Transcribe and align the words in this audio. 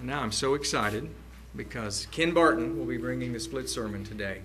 Now 0.00 0.20
I'm 0.20 0.32
so 0.32 0.54
excited 0.54 1.08
because 1.56 2.06
Ken 2.12 2.32
Barton 2.32 2.78
will 2.78 2.84
be 2.84 2.98
bringing 2.98 3.32
the 3.32 3.40
split 3.40 3.68
sermon 3.68 4.04
today. 4.04 4.42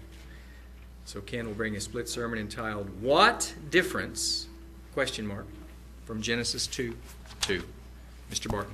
So 1.06 1.22
Ken 1.22 1.46
will 1.46 1.54
bring 1.54 1.76
a 1.76 1.82
split 1.82 2.10
sermon 2.10 2.40
entitled 2.40 2.90
"What 3.02 3.54
Difference?" 3.70 4.48
question 4.94 5.28
mark 5.28 5.46
from 6.06 6.22
Genesis 6.22 6.66
2 6.68 6.96
2. 7.42 7.64
Mr. 8.32 8.50
Barton. 8.50 8.74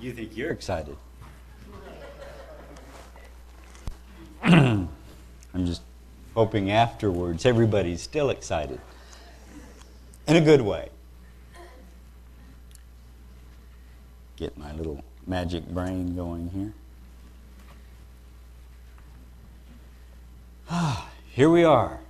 You 0.00 0.12
think 0.12 0.36
you're 0.36 0.50
excited? 0.50 0.96
I'm 4.42 4.88
just 5.64 5.80
hoping 6.34 6.70
afterwards 6.70 7.46
everybody's 7.46 8.02
still 8.02 8.28
excited. 8.28 8.78
In 10.26 10.36
a 10.36 10.42
good 10.42 10.60
way. 10.60 10.90
Get 14.36 14.58
my 14.58 14.72
little 14.72 15.04
magic 15.26 15.68
brain 15.68 16.16
going 16.16 16.50
here. 16.50 16.72
Ah, 20.68 21.08
here 21.30 21.48
we 21.48 21.62
are. 21.62 22.00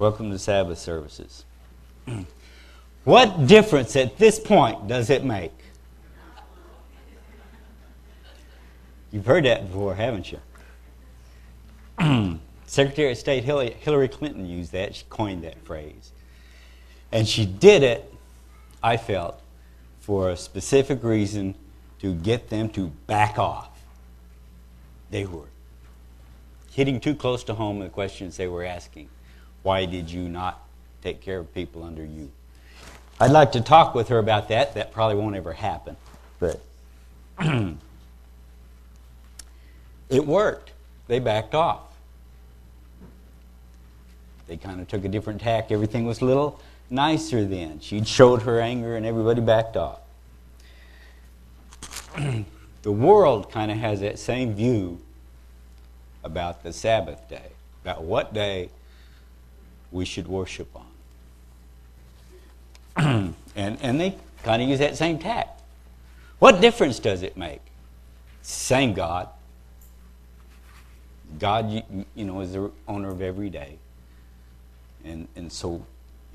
Welcome 0.00 0.32
to 0.32 0.40
Sabbath 0.40 0.78
services. 0.78 1.44
what 3.04 3.46
difference 3.46 3.94
at 3.94 4.18
this 4.18 4.40
point 4.40 4.88
does 4.88 5.08
it 5.08 5.24
make? 5.24 5.52
You've 9.12 9.26
heard 9.26 9.44
that 9.44 9.68
before, 9.68 9.94
haven't 9.94 10.32
you? 10.32 10.40
Secretary 12.66 13.12
of 13.12 13.18
State 13.18 13.44
Hillary 13.44 14.08
Clinton 14.08 14.46
used 14.46 14.72
that. 14.72 14.96
She 14.96 15.04
coined 15.08 15.44
that 15.44 15.64
phrase. 15.64 16.10
And 17.12 17.28
she 17.28 17.46
did 17.46 17.84
it, 17.84 18.12
I 18.82 18.96
felt, 18.96 19.40
for 20.06 20.30
a 20.30 20.36
specific 20.36 21.02
reason 21.02 21.52
to 21.98 22.14
get 22.14 22.48
them 22.48 22.68
to 22.68 22.86
back 23.08 23.40
off. 23.40 23.70
They 25.10 25.26
were 25.26 25.48
hitting 26.70 27.00
too 27.00 27.16
close 27.16 27.42
to 27.42 27.54
home 27.54 27.80
the 27.80 27.88
questions 27.88 28.36
they 28.36 28.46
were 28.46 28.62
asking. 28.64 29.08
Why 29.64 29.84
did 29.84 30.08
you 30.08 30.28
not 30.28 30.64
take 31.02 31.22
care 31.22 31.40
of 31.40 31.52
people 31.52 31.82
under 31.82 32.04
you? 32.04 32.30
I'd 33.18 33.32
like 33.32 33.50
to 33.52 33.60
talk 33.60 33.96
with 33.96 34.06
her 34.06 34.20
about 34.20 34.46
that. 34.50 34.74
That 34.74 34.92
probably 34.92 35.16
won't 35.16 35.34
ever 35.34 35.52
happen. 35.52 35.96
But 36.38 36.60
it 40.08 40.24
worked. 40.24 40.70
They 41.08 41.18
backed 41.18 41.56
off. 41.56 41.80
They 44.46 44.56
kind 44.56 44.80
of 44.80 44.86
took 44.86 45.04
a 45.04 45.08
different 45.08 45.40
tack. 45.40 45.72
Everything 45.72 46.06
was 46.06 46.22
little 46.22 46.60
nicer 46.90 47.44
then. 47.44 47.80
She'd 47.80 48.06
showed 48.06 48.42
her 48.42 48.60
anger 48.60 48.96
and 48.96 49.04
everybody 49.06 49.40
backed 49.40 49.76
off. 49.76 50.00
the 52.82 52.92
world 52.92 53.50
kind 53.50 53.70
of 53.70 53.78
has 53.78 54.00
that 54.00 54.18
same 54.18 54.54
view 54.54 55.00
about 56.24 56.62
the 56.62 56.72
Sabbath 56.72 57.28
day, 57.28 57.50
about 57.84 58.02
what 58.02 58.34
day 58.34 58.70
we 59.92 60.04
should 60.04 60.28
worship 60.28 60.68
on. 62.96 63.34
and, 63.56 63.78
and 63.80 64.00
they 64.00 64.16
kind 64.42 64.62
of 64.62 64.68
use 64.68 64.78
that 64.78 64.96
same 64.96 65.18
tack. 65.18 65.58
What 66.38 66.60
difference 66.60 66.98
does 66.98 67.22
it 67.22 67.36
make? 67.36 67.60
Same 68.42 68.92
God. 68.94 69.28
God, 71.38 71.70
you, 71.70 71.82
you 72.14 72.24
know, 72.24 72.40
is 72.40 72.52
the 72.52 72.70
owner 72.86 73.10
of 73.10 73.20
every 73.20 73.50
day. 73.50 73.78
And, 75.04 75.28
and 75.36 75.52
so, 75.52 75.84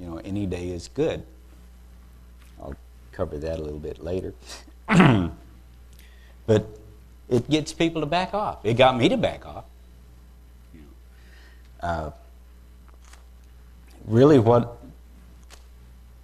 you 0.02 0.08
know, 0.08 0.18
any 0.18 0.48
day 0.48 0.70
is 0.70 0.88
good. 0.88 1.24
I'll 2.60 2.76
cover 3.12 3.38
that 3.38 3.60
a 3.60 3.62
little 3.62 3.80
bit 3.80 4.04
later. 4.04 4.34
but 4.88 6.66
it 7.30 7.48
gets 7.50 7.72
people 7.72 8.02
to 8.02 8.08
back 8.08 8.34
off. 8.34 8.66
It 8.66 8.74
got 8.74 8.98
me 8.98 9.08
to 9.10 9.18
back 9.18 9.46
off. 9.46 9.66
Uh, 11.80 12.12
really, 14.06 14.40
what 14.40 14.78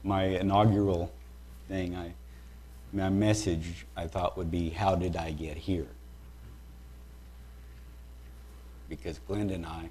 my 0.03 0.23
inaugural 0.23 1.11
thing, 1.67 1.95
I, 1.95 2.13
my 2.93 3.09
message, 3.09 3.85
I 3.95 4.07
thought 4.07 4.37
would 4.37 4.49
be, 4.49 4.69
How 4.69 4.95
did 4.95 5.15
I 5.15 5.31
get 5.31 5.57
here? 5.57 5.87
because 8.89 9.19
Glenda 9.29 9.55
and 9.55 9.65
I 9.65 9.89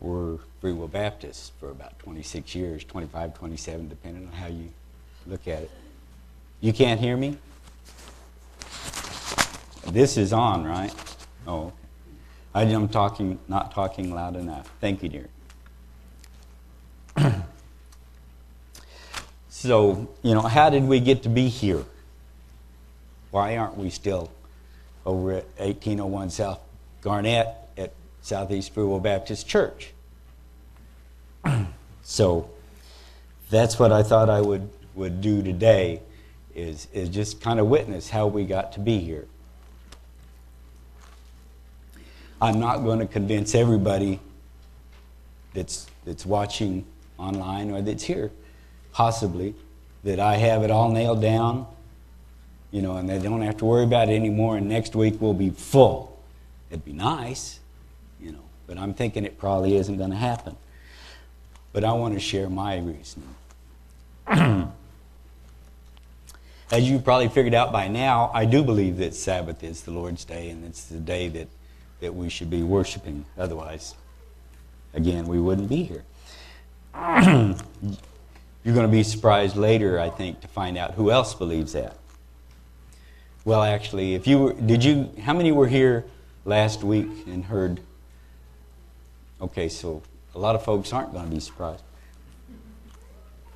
were 0.00 0.38
Free 0.60 0.72
Will 0.72 0.88
Baptists 0.88 1.52
for 1.60 1.70
about 1.70 1.98
26 2.00 2.54
years, 2.54 2.84
25, 2.84 3.34
27, 3.34 3.88
depending 3.88 4.26
on 4.26 4.32
how 4.32 4.46
you 4.46 4.70
look 5.26 5.46
at 5.46 5.62
it. 5.62 5.70
You 6.60 6.72
can't 6.72 6.98
hear 6.98 7.16
me? 7.16 7.36
This 9.86 10.16
is 10.16 10.32
on, 10.32 10.64
right? 10.64 10.92
Oh, 11.46 11.72
I'm 12.54 12.88
talking, 12.88 13.38
not 13.46 13.72
talking 13.74 14.12
loud 14.14 14.36
enough. 14.36 14.70
Thank 14.80 15.02
you, 15.02 15.08
dear. 15.08 15.28
so, 19.48 20.08
you 20.22 20.34
know, 20.34 20.42
how 20.42 20.70
did 20.70 20.84
we 20.84 21.00
get 21.00 21.22
to 21.24 21.28
be 21.28 21.48
here? 21.48 21.84
Why 23.30 23.56
aren't 23.56 23.76
we 23.76 23.90
still 23.90 24.30
over 25.06 25.32
at 25.32 25.44
1801 25.58 26.30
South 26.30 26.60
Garnett 27.00 27.59
Southeast 28.22 28.74
Free 28.74 28.84
Will 28.84 29.00
Baptist 29.00 29.48
Church. 29.48 29.92
so 32.02 32.50
that's 33.50 33.78
what 33.78 33.92
I 33.92 34.02
thought 34.02 34.28
I 34.28 34.40
would, 34.40 34.68
would 34.94 35.20
do 35.20 35.42
today 35.42 36.02
is, 36.54 36.88
is 36.92 37.08
just 37.08 37.40
kind 37.40 37.58
of 37.58 37.66
witness 37.66 38.10
how 38.10 38.26
we 38.26 38.44
got 38.44 38.72
to 38.72 38.80
be 38.80 38.98
here. 38.98 39.26
I'm 42.42 42.58
not 42.58 42.78
going 42.78 43.00
to 43.00 43.06
convince 43.06 43.54
everybody 43.54 44.18
that's, 45.52 45.86
that's 46.04 46.24
watching 46.24 46.84
online 47.18 47.70
or 47.70 47.82
that's 47.82 48.04
here, 48.04 48.30
possibly, 48.92 49.54
that 50.04 50.18
I 50.18 50.36
have 50.36 50.62
it 50.62 50.70
all 50.70 50.90
nailed 50.90 51.20
down, 51.20 51.66
you 52.70 52.80
know, 52.80 52.96
and 52.96 53.08
they 53.08 53.18
don't 53.18 53.42
have 53.42 53.58
to 53.58 53.64
worry 53.66 53.84
about 53.84 54.08
it 54.08 54.14
anymore, 54.14 54.56
and 54.56 54.68
next 54.68 54.96
week 54.96 55.20
we'll 55.20 55.34
be 55.34 55.50
full. 55.50 56.18
It'd 56.70 56.84
be 56.84 56.92
nice 56.92 57.60
but 58.70 58.78
I'm 58.78 58.94
thinking 58.94 59.24
it 59.24 59.36
probably 59.36 59.74
isn't 59.74 59.98
going 59.98 60.10
to 60.10 60.16
happen. 60.16 60.54
But 61.72 61.82
I 61.82 61.92
want 61.92 62.14
to 62.14 62.20
share 62.20 62.48
my 62.48 62.78
reasoning. 62.78 63.34
As 66.70 66.88
you 66.88 67.00
probably 67.00 67.26
figured 67.26 67.52
out 67.52 67.72
by 67.72 67.88
now, 67.88 68.30
I 68.32 68.44
do 68.44 68.62
believe 68.62 68.98
that 68.98 69.16
Sabbath 69.16 69.64
is 69.64 69.82
the 69.82 69.90
Lord's 69.90 70.24
day 70.24 70.50
and 70.50 70.64
it's 70.64 70.84
the 70.84 71.00
day 71.00 71.26
that, 71.30 71.48
that 71.98 72.14
we 72.14 72.28
should 72.28 72.48
be 72.48 72.62
worshiping. 72.62 73.24
Otherwise, 73.36 73.96
again, 74.94 75.26
we 75.26 75.40
wouldn't 75.40 75.68
be 75.68 75.82
here. 75.82 76.04
You're 78.62 78.74
going 78.74 78.86
to 78.86 78.88
be 78.88 79.02
surprised 79.02 79.56
later, 79.56 79.98
I 79.98 80.10
think, 80.10 80.42
to 80.42 80.48
find 80.48 80.78
out 80.78 80.94
who 80.94 81.10
else 81.10 81.34
believes 81.34 81.72
that. 81.72 81.96
Well, 83.44 83.64
actually, 83.64 84.14
if 84.14 84.28
you 84.28 84.38
were, 84.38 84.52
did 84.52 84.84
you, 84.84 85.10
how 85.24 85.34
many 85.34 85.50
were 85.50 85.66
here 85.66 86.04
last 86.44 86.84
week 86.84 87.08
and 87.26 87.46
heard 87.46 87.80
Okay, 89.42 89.68
so 89.68 90.02
a 90.34 90.38
lot 90.38 90.54
of 90.54 90.62
folks 90.62 90.92
aren't 90.92 91.12
going 91.12 91.24
to 91.24 91.30
be 91.30 91.40
surprised. 91.40 91.82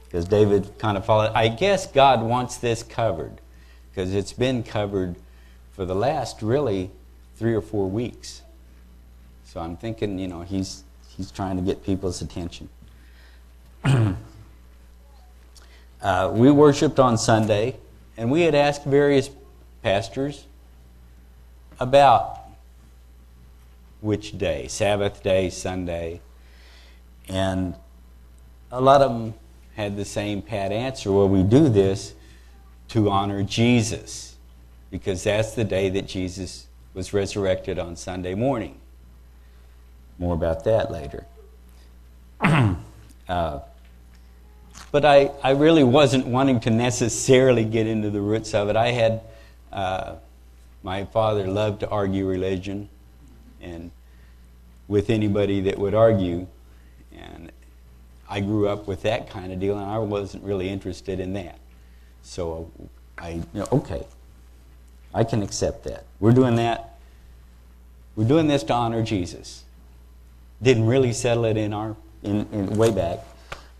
Because 0.04 0.24
David 0.24 0.78
kind 0.78 0.96
of 0.96 1.04
followed. 1.04 1.32
I 1.34 1.48
guess 1.48 1.86
God 1.86 2.22
wants 2.22 2.56
this 2.56 2.82
covered 2.82 3.40
because 3.90 4.14
it's 4.14 4.32
been 4.32 4.62
covered 4.62 5.16
for 5.72 5.84
the 5.84 5.94
last 5.94 6.40
really 6.40 6.90
three 7.36 7.54
or 7.54 7.60
four 7.60 7.90
weeks. 7.90 8.42
So 9.44 9.60
I'm 9.60 9.76
thinking, 9.76 10.18
you 10.18 10.28
know, 10.28 10.42
he's, 10.42 10.84
he's 11.08 11.30
trying 11.30 11.56
to 11.56 11.62
get 11.62 11.84
people's 11.84 12.22
attention. 12.22 12.68
uh, 13.84 14.14
we 16.32 16.50
worshiped 16.50 16.98
on 16.98 17.19
Sunday, 17.19 17.76
and 18.16 18.30
we 18.30 18.42
had 18.42 18.54
asked 18.54 18.84
various 18.84 19.28
pastors 19.82 20.46
about 21.78 22.44
which 24.04 24.36
day 24.36 24.68
Sabbath 24.68 25.22
day, 25.22 25.48
Sunday. 25.48 26.20
And 27.26 27.74
a 28.70 28.80
lot 28.80 29.00
of 29.00 29.10
them 29.10 29.34
had 29.76 29.96
the 29.96 30.04
same 30.04 30.42
pat 30.42 30.70
answer 30.72 31.10
well, 31.10 31.28
we 31.28 31.42
do 31.42 31.68
this 31.70 32.14
to 32.88 33.10
honor 33.10 33.42
Jesus, 33.42 34.36
because 34.90 35.24
that's 35.24 35.54
the 35.54 35.64
day 35.64 35.88
that 35.88 36.06
Jesus 36.06 36.66
was 36.92 37.14
resurrected 37.14 37.78
on 37.78 37.96
Sunday 37.96 38.34
morning. 38.34 38.78
More 40.18 40.34
about 40.34 40.64
that 40.64 40.92
later. 40.92 41.24
uh, 43.28 43.60
but 44.92 45.04
I, 45.04 45.30
I 45.42 45.52
really 45.52 45.82
wasn't 45.82 46.26
wanting 46.26 46.60
to 46.60 46.70
necessarily 46.70 47.64
get 47.64 47.86
into 47.86 48.10
the 48.10 48.20
roots 48.20 48.52
of 48.52 48.68
it. 48.68 48.76
I 48.76 48.88
had, 48.88 49.22
uh, 49.72 50.16
my 50.82 51.06
father 51.06 51.46
loved 51.48 51.80
to 51.80 51.88
argue 51.88 52.26
religion 52.26 52.90
and 53.64 53.90
with 54.88 55.11
anybody 55.11 55.61
that 55.62 55.78
would 55.78 55.94
argue. 55.94 56.46
And 57.16 57.50
I 58.28 58.40
grew 58.40 58.69
up 58.69 58.87
with 58.87 59.02
that 59.02 59.31
kind 59.31 59.52
of 59.52 59.61
deal, 59.61 59.78
and 59.78 59.88
I 59.88 59.99
wasn't 59.99 60.44
really 60.44 60.69
interested 60.69 61.20
in 61.20 61.32
that. 61.34 61.58
So 62.22 62.70
I, 63.19 63.31
you 63.31 63.44
know, 63.55 63.69
okay, 63.72 64.06
I 65.12 65.25
can 65.25 65.43
accept 65.43 65.84
that. 65.84 66.05
We're 66.20 66.32
doing 66.32 66.56
that. 66.56 66.99
We're 68.16 68.28
doing 68.28 68.46
this 68.46 68.62
to 68.64 68.72
honor 68.72 69.02
Jesus. 69.02 69.64
Didn't 70.62 70.87
really 70.87 71.12
settle 71.12 71.44
it 71.44 71.56
in 71.56 71.72
our 71.72 71.96
in, 72.22 72.46
in 72.52 72.76
way 72.76 72.90
back, 72.90 73.19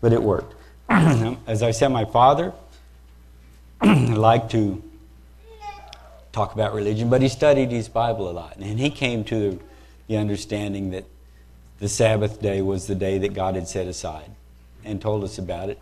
but 0.01 0.13
it 0.13 0.21
worked. 0.21 0.53
As 0.89 1.63
I 1.63 1.71
said, 1.71 1.89
my 1.89 2.05
father 2.05 2.53
liked 3.83 4.51
to 4.51 4.83
talk 6.31 6.53
about 6.53 6.73
religion, 6.73 7.09
but 7.09 7.21
he 7.21 7.29
studied 7.29 7.71
his 7.71 7.89
Bible 7.89 8.29
a 8.29 8.33
lot, 8.33 8.57
and 8.57 8.79
he 8.79 8.89
came 8.89 9.23
to 9.25 9.59
the 10.07 10.17
understanding 10.17 10.91
that 10.91 11.05
the 11.79 11.89
Sabbath 11.89 12.41
day 12.41 12.61
was 12.61 12.87
the 12.87 12.95
day 12.95 13.17
that 13.19 13.33
God 13.33 13.55
had 13.55 13.67
set 13.67 13.87
aside, 13.87 14.31
and 14.83 15.01
told 15.01 15.23
us 15.23 15.37
about 15.37 15.69
it 15.69 15.79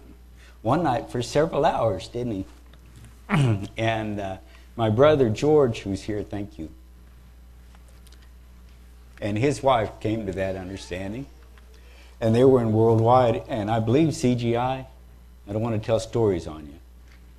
one 0.62 0.84
night 0.84 1.10
for 1.10 1.22
several 1.22 1.66
hours, 1.66 2.08
didn't 2.08 2.46
he? 3.30 3.68
and 3.78 4.20
uh, 4.20 4.38
my 4.76 4.90
brother 4.90 5.30
George, 5.30 5.80
who's 5.80 6.02
here, 6.02 6.24
thank 6.24 6.58
you, 6.58 6.70
and 9.22 9.38
his 9.38 9.62
wife 9.64 10.00
came 10.00 10.26
to 10.26 10.32
that 10.34 10.56
understanding. 10.56 11.26
And 12.20 12.34
they 12.34 12.46
were 12.46 12.62
in 12.62 12.72
worldwide, 12.72 13.44
and 13.50 13.70
I 13.70 13.80
believe 13.80 14.10
CGI. 14.10 14.86
I 15.48 15.52
don't 15.52 15.62
want 15.62 15.82
to 15.82 15.86
tell 15.86 16.00
stories 16.00 16.48
on 16.48 16.66
you, 16.66 16.80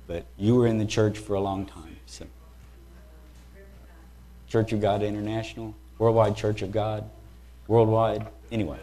but 0.05 0.25
you 0.37 0.55
were 0.55 0.67
in 0.67 0.77
the 0.77 0.85
church 0.85 1.17
for 1.17 1.33
a 1.33 1.39
long 1.39 1.65
time. 1.65 1.95
So. 2.05 2.25
Church 4.47 4.73
of 4.73 4.81
God 4.81 5.01
International, 5.01 5.73
Worldwide 5.97 6.35
Church 6.35 6.61
of 6.61 6.71
God, 6.71 7.09
Worldwide, 7.67 8.27
anyway. 8.51 8.79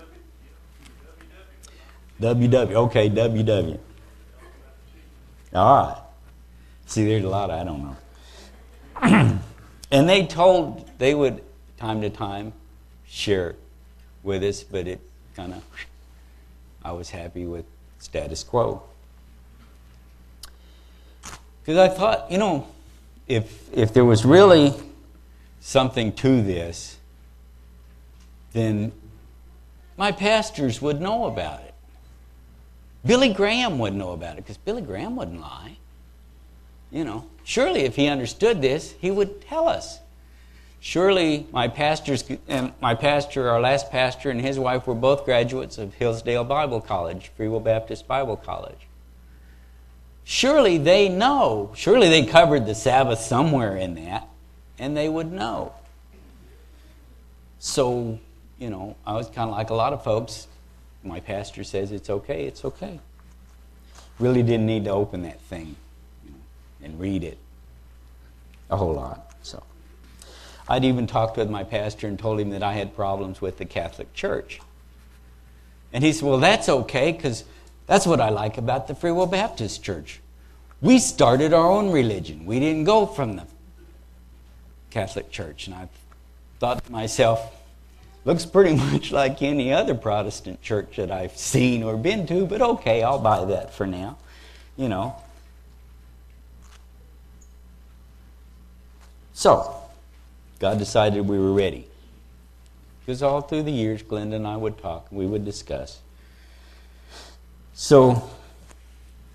WW, 2.20 2.72
okay, 2.72 3.10
WW. 3.10 3.78
All 5.54 5.86
right. 5.86 6.02
See, 6.86 7.04
there's 7.04 7.24
a 7.24 7.28
lot 7.28 7.50
I 7.50 7.64
don't 7.64 7.82
know. 7.82 7.96
and 9.90 10.08
they 10.08 10.26
told, 10.26 10.88
they 10.98 11.14
would, 11.14 11.42
time 11.76 12.00
to 12.02 12.10
time, 12.10 12.52
share 13.06 13.56
with 14.22 14.42
us, 14.42 14.62
but 14.62 14.86
it 14.86 15.00
kind 15.34 15.52
of, 15.52 15.62
I 16.84 16.92
was 16.92 17.10
happy 17.10 17.46
with 17.46 17.64
status 17.98 18.44
quo. 18.44 18.82
Because 21.60 21.78
I 21.78 21.88
thought, 21.88 22.30
you 22.30 22.38
know, 22.38 22.66
if, 23.26 23.72
if 23.72 23.92
there 23.92 24.04
was 24.04 24.24
really 24.24 24.74
something 25.60 26.12
to 26.14 26.42
this, 26.42 26.98
then 28.52 28.92
my 29.96 30.12
pastors 30.12 30.80
would 30.80 31.00
know 31.00 31.26
about 31.26 31.60
it. 31.60 31.74
Billy 33.04 33.32
Graham 33.32 33.78
would 33.78 33.94
know 33.94 34.12
about 34.12 34.34
it 34.34 34.44
because 34.44 34.56
Billy 34.56 34.82
Graham 34.82 35.16
wouldn't 35.16 35.40
lie. 35.40 35.76
You 36.90 37.04
know, 37.04 37.26
surely 37.42 37.80
if 37.80 37.96
he 37.96 38.06
understood 38.06 38.62
this, 38.62 38.94
he 39.00 39.10
would 39.10 39.40
tell 39.40 39.68
us. 39.68 39.98
Surely 40.78 41.46
my 41.52 41.68
pastors 41.68 42.24
and 42.48 42.72
my 42.80 42.94
pastor, 42.94 43.48
our 43.48 43.60
last 43.60 43.90
pastor, 43.90 44.30
and 44.30 44.40
his 44.40 44.58
wife 44.58 44.86
were 44.86 44.94
both 44.94 45.24
graduates 45.24 45.78
of 45.78 45.94
Hillsdale 45.94 46.44
Bible 46.44 46.80
College, 46.80 47.30
Free 47.36 47.48
Will 47.48 47.60
Baptist 47.60 48.06
Bible 48.08 48.36
College. 48.36 48.88
Surely 50.24 50.78
they 50.78 51.08
know. 51.08 51.72
Surely 51.76 52.08
they 52.08 52.26
covered 52.26 52.66
the 52.66 52.74
Sabbath 52.74 53.20
somewhere 53.20 53.76
in 53.76 53.94
that, 53.94 54.28
and 54.78 54.96
they 54.96 55.08
would 55.08 55.30
know. 55.30 55.72
So, 57.58 58.18
you 58.62 58.70
know, 58.70 58.94
I 59.04 59.14
was 59.14 59.26
kind 59.26 59.50
of 59.50 59.56
like 59.56 59.70
a 59.70 59.74
lot 59.74 59.92
of 59.92 60.04
folks. 60.04 60.46
My 61.02 61.18
pastor 61.18 61.64
says 61.64 61.90
it's 61.90 62.08
okay, 62.08 62.44
it's 62.44 62.64
okay. 62.64 63.00
Really 64.20 64.44
didn't 64.44 64.66
need 64.66 64.84
to 64.84 64.90
open 64.90 65.22
that 65.22 65.40
thing 65.40 65.74
you 66.24 66.30
know, 66.30 66.36
and 66.84 67.00
read 67.00 67.24
it 67.24 67.38
a 68.70 68.76
whole 68.76 68.94
lot. 68.94 69.32
So. 69.42 69.64
I'd 70.68 70.84
even 70.84 71.08
talked 71.08 71.36
with 71.36 71.50
my 71.50 71.64
pastor 71.64 72.06
and 72.06 72.16
told 72.16 72.38
him 72.38 72.50
that 72.50 72.62
I 72.62 72.74
had 72.74 72.94
problems 72.94 73.40
with 73.40 73.58
the 73.58 73.64
Catholic 73.64 74.14
Church. 74.14 74.60
And 75.92 76.04
he 76.04 76.12
said, 76.12 76.28
Well, 76.28 76.38
that's 76.38 76.68
okay, 76.68 77.10
because 77.10 77.42
that's 77.88 78.06
what 78.06 78.20
I 78.20 78.28
like 78.28 78.58
about 78.58 78.86
the 78.86 78.94
Free 78.94 79.10
Will 79.10 79.26
Baptist 79.26 79.82
Church. 79.82 80.20
We 80.80 81.00
started 81.00 81.52
our 81.52 81.68
own 81.68 81.90
religion, 81.90 82.46
we 82.46 82.60
didn't 82.60 82.84
go 82.84 83.06
from 83.06 83.34
the 83.34 83.46
Catholic 84.90 85.32
Church. 85.32 85.66
And 85.66 85.74
I 85.74 85.88
thought 86.60 86.84
to 86.84 86.92
myself, 86.92 87.58
looks 88.24 88.46
pretty 88.46 88.76
much 88.92 89.12
like 89.12 89.42
any 89.42 89.72
other 89.72 89.94
Protestant 89.94 90.62
church 90.62 90.96
that 90.96 91.10
I've 91.10 91.36
seen 91.36 91.82
or 91.82 91.96
been 91.96 92.26
to, 92.28 92.46
but 92.46 92.62
okay, 92.62 93.02
I'll 93.02 93.18
buy 93.18 93.44
that 93.44 93.74
for 93.74 93.86
now. 93.86 94.18
You 94.76 94.88
know. 94.88 95.16
So, 99.32 99.74
God 100.58 100.78
decided 100.78 101.26
we 101.26 101.38
were 101.38 101.52
ready. 101.52 101.88
Because 103.00 103.22
all 103.22 103.40
through 103.40 103.64
the 103.64 103.72
years, 103.72 104.02
Glenda 104.02 104.34
and 104.34 104.46
I 104.46 104.56
would 104.56 104.78
talk, 104.78 105.08
we 105.10 105.26
would 105.26 105.44
discuss. 105.44 106.00
So, 107.74 108.30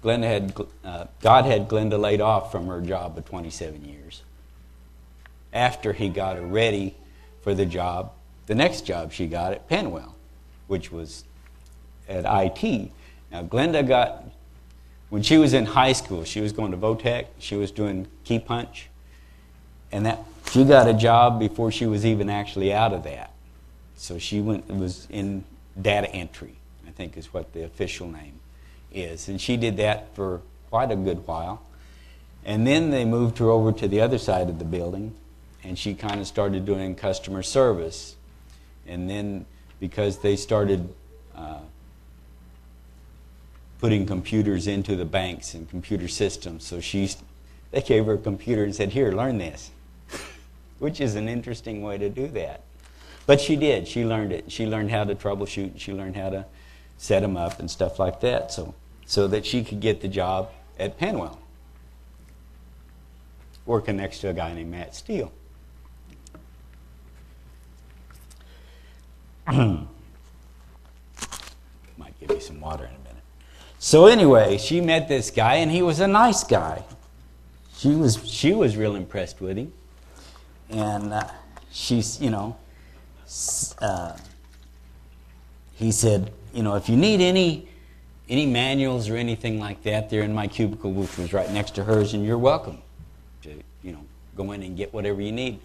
Glenda 0.01 0.23
had, 0.23 0.53
uh, 0.85 1.05
God 1.21 1.45
had 1.45 1.67
Glenda 1.67 1.99
laid 1.99 2.21
off 2.21 2.51
from 2.51 2.67
her 2.67 2.79
job 2.79 3.17
of 3.17 3.25
27 3.25 3.83
years. 3.83 4.23
After 5.51 5.91
he 5.91 6.07
got 6.07 6.37
her 6.37 6.45
ready 6.45 6.95
for 7.41 7.53
the 7.53 7.65
job, 7.65 8.13
the 8.47 8.55
next 8.55 8.85
job 8.85 9.11
she 9.11 9.27
got 9.27 9.53
at 9.53 9.69
PennWell, 9.69 10.13
which 10.67 10.91
was 10.91 11.23
at 12.09 12.25
IT. 12.25 12.91
Now, 13.31 13.43
Glenda 13.43 13.87
got, 13.87 14.23
when 15.09 15.21
she 15.21 15.37
was 15.37 15.53
in 15.53 15.65
high 15.65 15.93
school, 15.93 16.23
she 16.23 16.41
was 16.41 16.51
going 16.51 16.71
to 16.71 16.77
Votech, 16.77 17.27
she 17.39 17.55
was 17.55 17.71
doing 17.71 18.07
key 18.23 18.39
punch, 18.39 18.89
and 19.91 20.05
that 20.05 20.19
she 20.51 20.63
got 20.63 20.87
a 20.87 20.93
job 20.93 21.39
before 21.39 21.71
she 21.71 21.85
was 21.85 22.05
even 22.05 22.29
actually 22.29 22.73
out 22.73 22.93
of 22.93 23.03
that. 23.03 23.31
So 23.95 24.17
she 24.17 24.39
went 24.39 24.67
was 24.69 25.07
in 25.09 25.43
data 25.81 26.09
entry, 26.11 26.55
I 26.87 26.91
think 26.91 27.17
is 27.17 27.33
what 27.33 27.51
the 27.53 27.63
official 27.63 28.07
name 28.07 28.39
is. 28.93 29.27
And 29.27 29.41
she 29.41 29.57
did 29.57 29.77
that 29.77 30.15
for 30.15 30.41
quite 30.69 30.91
a 30.91 30.95
good 30.95 31.25
while. 31.27 31.61
And 32.45 32.65
then 32.65 32.91
they 32.91 33.03
moved 33.03 33.39
her 33.39 33.49
over 33.49 33.71
to 33.73 33.87
the 33.87 33.99
other 33.99 34.17
side 34.17 34.49
of 34.49 34.59
the 34.59 34.65
building, 34.65 35.13
and 35.63 35.77
she 35.77 35.93
kind 35.93 36.21
of 36.21 36.27
started 36.27 36.65
doing 36.65 36.95
customer 36.95 37.43
service. 37.43 38.15
And 38.87 39.09
then 39.09 39.45
because 39.79 40.19
they 40.19 40.35
started 40.35 40.93
uh, 41.35 41.59
putting 43.79 44.05
computers 44.05 44.67
into 44.67 44.95
the 44.95 45.05
banks 45.05 45.53
and 45.53 45.69
computer 45.69 46.07
systems, 46.07 46.63
so 46.63 46.79
she, 46.79 47.09
they 47.71 47.81
gave 47.81 48.05
her 48.05 48.13
a 48.13 48.17
computer 48.17 48.63
and 48.63 48.75
said, 48.75 48.89
"Here, 48.89 49.11
learn 49.11 49.37
this." 49.37 49.71
which 50.79 51.01
is 51.01 51.15
an 51.15 51.27
interesting 51.27 51.81
way 51.81 51.97
to 51.97 52.09
do 52.09 52.27
that. 52.29 52.61
But 53.25 53.41
she 53.41 53.55
did. 53.55 53.87
She 53.87 54.05
learned 54.05 54.31
it. 54.31 54.51
She 54.51 54.65
learned 54.65 54.91
how 54.91 55.03
to 55.03 55.15
troubleshoot. 55.15 55.79
She 55.79 55.91
learned 55.93 56.15
how 56.15 56.29
to 56.29 56.45
set 56.97 57.21
them 57.21 57.35
up 57.35 57.59
and 57.59 57.69
stuff 57.69 57.99
like 57.99 58.21
that, 58.21 58.51
so 58.51 58.73
so 59.05 59.27
that 59.27 59.45
she 59.45 59.63
could 59.63 59.79
get 59.79 60.01
the 60.01 60.07
job 60.07 60.51
at 60.77 60.99
PennWell, 60.99 61.37
working 63.65 63.97
next 63.97 64.19
to 64.19 64.29
a 64.29 64.33
guy 64.33 64.53
named 64.53 64.71
Matt 64.71 64.95
Steele. 64.95 65.31
Might 71.97 72.19
give 72.19 72.29
you 72.31 72.39
some 72.39 72.59
water 72.59 72.83
in 72.83 72.89
a 72.89 72.99
minute. 72.99 73.23
So 73.79 74.07
anyway, 74.07 74.57
she 74.57 74.81
met 74.81 75.07
this 75.07 75.31
guy, 75.31 75.55
and 75.55 75.71
he 75.71 75.81
was 75.81 75.99
a 75.99 76.07
nice 76.07 76.43
guy. 76.43 76.83
She 77.77 77.95
was 77.95 78.27
she 78.27 78.53
was 78.53 78.75
real 78.75 78.95
impressed 78.95 79.39
with 79.39 79.57
him 79.57 79.71
and 80.69 81.13
uh, 81.13 81.27
she's, 81.71 82.19
you 82.19 82.29
know, 82.29 82.55
uh, 83.79 84.15
he 85.75 85.91
said, 85.91 86.31
you 86.53 86.63
know, 86.63 86.75
if 86.75 86.89
you 86.89 86.97
need 86.97 87.21
any 87.21 87.67
any 88.29 88.45
manuals 88.45 89.07
or 89.07 89.15
anything 89.15 89.57
like 89.57 89.83
that, 89.83 90.09
they're 90.09 90.23
in 90.23 90.33
my 90.33 90.47
cubicle, 90.47 90.91
which 90.91 91.17
was 91.17 91.31
right 91.31 91.49
next 91.51 91.75
to 91.75 91.83
hers, 91.85 92.13
and 92.13 92.25
you're 92.25 92.37
welcome 92.37 92.79
to, 93.41 93.49
you 93.81 93.93
know, 93.93 94.01
go 94.35 94.51
in 94.51 94.61
and 94.63 94.75
get 94.75 94.93
whatever 94.93 95.21
you 95.21 95.31
need. 95.31 95.61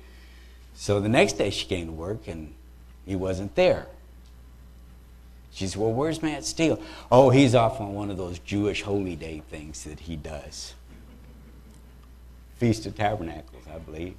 So 0.75 1.01
the 1.01 1.09
next 1.09 1.33
day 1.35 1.51
she 1.51 1.67
came 1.67 1.87
to 1.87 1.93
work, 1.93 2.29
and 2.29 2.55
he 3.07 3.17
wasn't 3.17 3.55
there. 3.55 3.87
She 5.53 5.67
said, 5.67 5.81
Well, 5.81 5.93
where's 5.93 6.23
Matt 6.23 6.45
Steele? 6.45 6.81
Oh, 7.11 7.31
he's 7.31 7.55
off 7.55 7.81
on 7.81 7.95
one 7.95 8.11
of 8.11 8.17
those 8.17 8.39
Jewish 8.39 8.83
holy 8.83 9.17
day 9.17 9.43
things 9.51 9.85
that 9.85 10.01
he 10.01 10.17
does. 10.17 10.75
Feast 12.57 12.87
of 12.87 12.97
Tabernacles, 12.97 13.65
I 13.73 13.79
believe. 13.79 14.15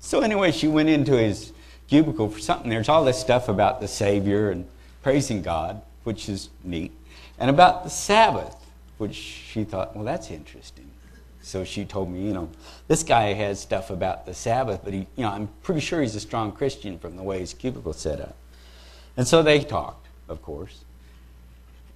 So 0.00 0.20
anyway, 0.20 0.50
she 0.50 0.66
went 0.66 0.88
into 0.88 1.16
his 1.16 1.52
cubicle 1.88 2.28
for 2.28 2.40
something. 2.40 2.70
There's 2.70 2.88
all 2.88 3.04
this 3.04 3.20
stuff 3.20 3.48
about 3.48 3.80
the 3.80 3.88
Savior 3.88 4.50
and 4.50 4.66
praising 5.02 5.42
God, 5.42 5.82
which 6.04 6.28
is 6.28 6.48
neat, 6.64 6.92
and 7.38 7.50
about 7.50 7.84
the 7.84 7.90
Sabbath, 7.90 8.56
which 8.98 9.14
she 9.14 9.64
thought, 9.64 9.94
well, 9.94 10.04
that's 10.04 10.30
interesting. 10.30 10.90
So 11.50 11.64
she 11.64 11.84
told 11.84 12.12
me, 12.12 12.22
you 12.22 12.32
know, 12.32 12.48
this 12.86 13.02
guy 13.02 13.32
has 13.32 13.58
stuff 13.58 13.90
about 13.90 14.24
the 14.24 14.32
Sabbath, 14.32 14.82
but 14.84 14.92
he, 14.92 15.00
you 15.16 15.24
know, 15.24 15.30
I'm 15.30 15.48
pretty 15.64 15.80
sure 15.80 16.00
he's 16.00 16.14
a 16.14 16.20
strong 16.20 16.52
Christian 16.52 16.96
from 16.96 17.16
the 17.16 17.24
way 17.24 17.40
his 17.40 17.54
cubicle 17.54 17.92
set 17.92 18.20
up. 18.20 18.36
And 19.16 19.26
so 19.26 19.42
they 19.42 19.58
talked, 19.58 20.06
of 20.28 20.42
course. 20.42 20.84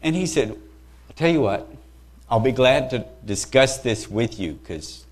And 0.03 0.17
he 0.17 0.27
said, 0.27 0.51
I'll 0.51 1.15
tell 1.15 1.31
you 1.31 1.41
what, 1.41 1.69
I'll 2.29 2.41
be 2.41 2.51
glad 2.51 2.91
to 2.91 3.07
discuss 3.25 3.79
this 3.79 4.11
with 4.11 4.41
you 4.41 4.55
because, 4.55 5.05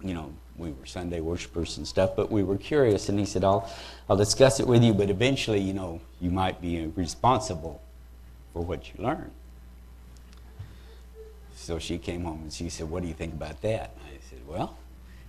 you 0.00 0.14
know, 0.14 0.32
we 0.56 0.70
were 0.70 0.86
Sunday 0.86 1.18
worshipers 1.20 1.78
and 1.78 1.88
stuff, 1.88 2.14
but 2.14 2.30
we 2.30 2.44
were 2.44 2.58
curious. 2.58 3.08
And 3.08 3.18
he 3.18 3.24
said, 3.24 3.42
I'll, 3.42 3.68
I'll 4.08 4.16
discuss 4.16 4.60
it 4.60 4.68
with 4.68 4.84
you, 4.84 4.94
but 4.94 5.10
eventually, 5.10 5.58
you 5.58 5.72
know, 5.72 6.00
you 6.20 6.30
might 6.30 6.62
be 6.62 6.86
responsible 6.86 7.82
for 8.52 8.62
what 8.62 8.86
you 8.86 9.02
learn. 9.02 9.32
So 11.60 11.78
she 11.78 11.98
came 11.98 12.24
home 12.24 12.40
and 12.42 12.52
she 12.52 12.70
said, 12.70 12.88
What 12.88 13.02
do 13.02 13.08
you 13.08 13.14
think 13.14 13.34
about 13.34 13.60
that? 13.60 13.94
And 13.94 14.16
I 14.16 14.18
said, 14.30 14.38
Well, 14.48 14.78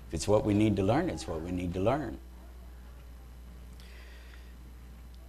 if 0.08 0.14
it's 0.14 0.30
what 0.30 0.46
we 0.46 0.54
need 0.54 0.78
to 0.78 0.84
learn, 0.84 1.10
it's 1.10 1.28
what 1.28 1.42
we 1.42 1.52
need 1.52 1.74
to 1.74 1.82
learn. 1.82 2.18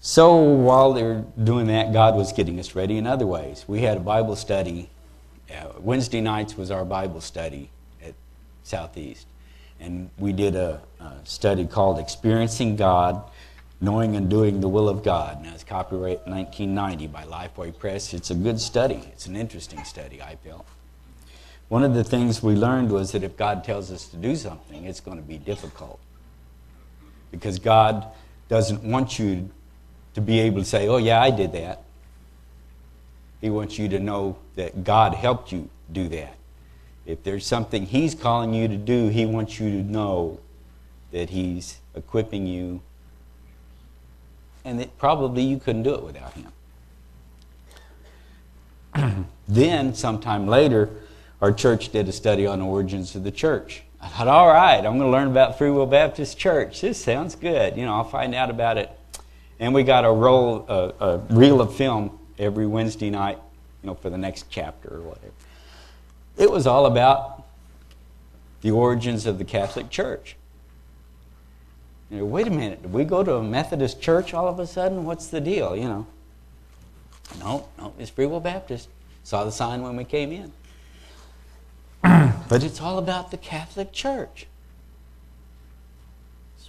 So 0.00 0.36
while 0.36 0.92
they're 0.92 1.24
doing 1.42 1.66
that, 1.66 1.92
God 1.92 2.14
was 2.14 2.32
getting 2.32 2.58
us 2.60 2.76
ready 2.76 2.98
in 2.98 3.06
other 3.06 3.26
ways. 3.26 3.64
We 3.66 3.80
had 3.80 3.96
a 3.96 4.00
Bible 4.00 4.36
study. 4.36 4.90
Uh, 5.52 5.72
Wednesday 5.80 6.20
nights 6.20 6.56
was 6.56 6.70
our 6.70 6.84
Bible 6.84 7.20
study 7.20 7.70
at 8.04 8.14
Southeast. 8.62 9.26
And 9.80 10.08
we 10.18 10.32
did 10.32 10.54
a, 10.54 10.80
a, 11.00 11.12
study 11.24 11.66
called 11.66 11.98
Experiencing 11.98 12.76
God, 12.76 13.22
Knowing 13.80 14.14
and 14.14 14.30
Doing 14.30 14.60
the 14.60 14.68
Will 14.68 14.88
of 14.88 15.02
God. 15.02 15.42
Now, 15.42 15.52
it's 15.52 15.64
copyright 15.64 16.26
1990 16.26 17.08
by 17.08 17.24
Lifeway 17.24 17.76
Press. 17.76 18.14
It's 18.14 18.30
a 18.30 18.36
good 18.36 18.60
study. 18.60 19.02
It's 19.12 19.26
an 19.26 19.34
interesting 19.36 19.82
study, 19.84 20.22
I 20.22 20.36
felt. 20.36 20.64
One 21.72 21.84
of 21.84 21.94
the 21.94 22.04
things 22.04 22.42
we 22.42 22.54
learned 22.54 22.92
was 22.92 23.12
that 23.12 23.24
if 23.24 23.34
God 23.38 23.64
tells 23.64 23.90
us 23.90 24.06
to 24.08 24.18
do 24.18 24.36
something, 24.36 24.84
it's 24.84 25.00
going 25.00 25.16
to 25.16 25.22
be 25.22 25.38
difficult. 25.38 25.98
Because 27.30 27.58
God 27.58 28.08
doesn't 28.50 28.82
want 28.82 29.18
you 29.18 29.48
to 30.12 30.20
be 30.20 30.40
able 30.40 30.58
to 30.58 30.66
say, 30.66 30.86
oh, 30.86 30.98
yeah, 30.98 31.22
I 31.22 31.30
did 31.30 31.52
that. 31.52 31.84
He 33.40 33.48
wants 33.48 33.78
you 33.78 33.88
to 33.88 33.98
know 33.98 34.36
that 34.54 34.84
God 34.84 35.14
helped 35.14 35.50
you 35.50 35.70
do 35.90 36.08
that. 36.08 36.36
If 37.06 37.22
there's 37.22 37.46
something 37.46 37.86
He's 37.86 38.14
calling 38.14 38.52
you 38.52 38.68
to 38.68 38.76
do, 38.76 39.08
He 39.08 39.24
wants 39.24 39.58
you 39.58 39.70
to 39.70 39.82
know 39.82 40.40
that 41.10 41.30
He's 41.30 41.78
equipping 41.94 42.46
you 42.46 42.82
and 44.62 44.78
that 44.78 44.98
probably 44.98 45.42
you 45.42 45.58
couldn't 45.58 45.84
do 45.84 45.94
it 45.94 46.02
without 46.02 46.34
Him. 48.94 49.26
then, 49.48 49.94
sometime 49.94 50.46
later, 50.46 50.90
our 51.42 51.52
church 51.52 51.90
did 51.90 52.08
a 52.08 52.12
study 52.12 52.46
on 52.46 52.60
the 52.60 52.64
origins 52.64 53.14
of 53.14 53.24
the 53.24 53.30
church. 53.30 53.82
I 54.00 54.08
thought, 54.08 54.28
all 54.28 54.48
right, 54.48 54.78
I'm 54.78 54.98
going 54.98 55.00
to 55.00 55.08
learn 55.08 55.28
about 55.28 55.58
Free 55.58 55.70
Will 55.70 55.86
Baptist 55.86 56.38
Church. 56.38 56.80
This 56.80 57.02
sounds 57.02 57.34
good. 57.34 57.76
You 57.76 57.84
know, 57.84 57.94
I'll 57.94 58.04
find 58.04 58.34
out 58.34 58.48
about 58.48 58.78
it 58.78 58.90
and 59.62 59.72
we 59.72 59.84
got 59.84 60.04
a 60.04 60.10
roll, 60.10 60.66
a, 60.68 61.18
reel 61.30 61.60
of 61.60 61.72
film 61.76 62.18
every 62.36 62.66
Wednesday 62.66 63.10
night, 63.10 63.38
you 63.80 63.86
know, 63.86 63.94
for 63.94 64.10
the 64.10 64.18
next 64.18 64.46
chapter 64.50 64.96
or 64.96 65.02
whatever. 65.02 65.32
It 66.36 66.50
was 66.50 66.66
all 66.66 66.86
about 66.86 67.44
the 68.62 68.72
origins 68.72 69.24
of 69.24 69.38
the 69.38 69.44
Catholic 69.44 69.88
Church. 69.88 70.34
You 72.10 72.18
know, 72.18 72.24
wait 72.24 72.48
a 72.48 72.50
minute, 72.50 72.82
did 72.82 72.92
we 72.92 73.04
go 73.04 73.22
to 73.22 73.36
a 73.36 73.42
Methodist 73.42 74.00
church 74.00 74.34
all 74.34 74.48
of 74.48 74.58
a 74.58 74.66
sudden? 74.66 75.04
What's 75.04 75.28
the 75.28 75.40
deal, 75.40 75.76
you 75.76 75.84
know? 75.84 76.06
No, 77.38 77.68
no, 77.78 77.94
it's 78.00 78.10
Free 78.10 78.26
Will 78.26 78.40
Baptist. 78.40 78.88
Saw 79.22 79.44
the 79.44 79.52
sign 79.52 79.82
when 79.82 79.94
we 79.94 80.02
came 80.02 80.32
in. 80.32 80.52
But 82.52 82.62
it's 82.62 82.82
all 82.82 82.98
about 82.98 83.30
the 83.30 83.38
Catholic 83.38 83.92
Church 83.92 84.46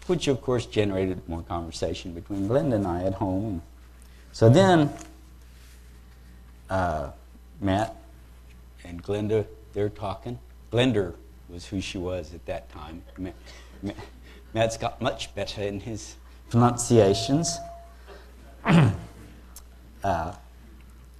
which 0.07 0.29
of 0.29 0.41
course 0.41 0.65
generated 0.65 1.27
more 1.27 1.41
conversation 1.41 2.13
between 2.13 2.47
Glenda 2.47 2.75
and 2.75 2.87
I 2.87 3.03
at 3.03 3.13
home. 3.13 3.61
So 4.31 4.49
then, 4.49 4.89
uh, 6.69 7.11
Matt 7.61 7.95
and 8.83 9.03
Glenda, 9.03 9.45
they're 9.73 9.89
talking. 9.89 10.39
Glenda 10.71 11.13
was 11.49 11.65
who 11.65 11.79
she 11.79 11.97
was 11.97 12.33
at 12.33 12.45
that 12.45 12.69
time. 12.69 13.01
Matt, 13.17 13.35
Matt's 14.53 14.77
got 14.77 15.01
much 15.01 15.33
better 15.35 15.61
in 15.61 15.79
his 15.79 16.15
pronunciations. 16.49 17.57
uh, 18.65 20.33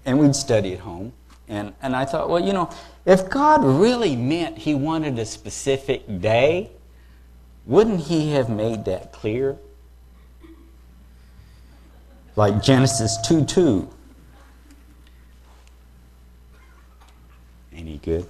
and 0.06 0.20
we'd 0.20 0.36
study 0.36 0.74
at 0.74 0.80
home. 0.80 1.14
And, 1.48 1.74
and 1.82 1.96
I 1.96 2.06
thought, 2.06 2.30
well, 2.30 2.44
you 2.44 2.54
know, 2.54 2.70
if 3.06 3.30
God 3.30 3.64
really 3.64 4.16
meant 4.16 4.60
He 4.60 4.74
wanted 4.74 5.20
a 5.20 5.26
specific 5.26 6.22
day, 6.22 6.72
wouldn't 7.66 8.02
he 8.02 8.32
have 8.32 8.50
made 8.50 8.86
that 8.86 9.14
clear? 9.14 9.58
Like 12.36 12.62
Genesis 12.62 13.18
2 13.26 13.46
2. 13.46 13.90
Any 17.74 17.98
good? 18.00 18.28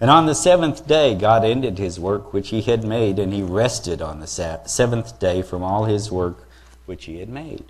And 0.00 0.10
on 0.10 0.26
the 0.26 0.34
seventh 0.34 0.86
day, 0.86 1.14
God 1.14 1.44
ended 1.44 1.78
his 1.78 1.98
work 1.98 2.32
which 2.32 2.50
he 2.50 2.60
had 2.62 2.84
made, 2.84 3.18
and 3.18 3.32
he 3.32 3.42
rested 3.42 4.02
on 4.02 4.20
the 4.20 4.26
seventh 4.26 5.18
day 5.18 5.40
from 5.42 5.62
all 5.62 5.84
his 5.84 6.10
work 6.10 6.46
which 6.84 7.06
he 7.06 7.18
had 7.20 7.28
made. 7.28 7.64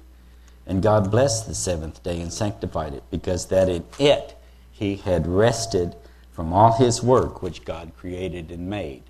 And 0.66 0.82
God 0.82 1.10
blessed 1.10 1.46
the 1.46 1.54
seventh 1.54 2.02
day 2.02 2.20
and 2.20 2.32
sanctified 2.32 2.94
it, 2.94 3.04
because 3.10 3.46
that 3.46 3.68
in 3.68 3.84
it 3.98 4.36
he 4.78 4.96
had 4.96 5.26
rested 5.26 5.96
from 6.32 6.52
all 6.52 6.72
his 6.72 7.02
work 7.02 7.42
which 7.42 7.64
God 7.64 7.92
created 7.96 8.50
and 8.50 8.68
made. 8.68 9.02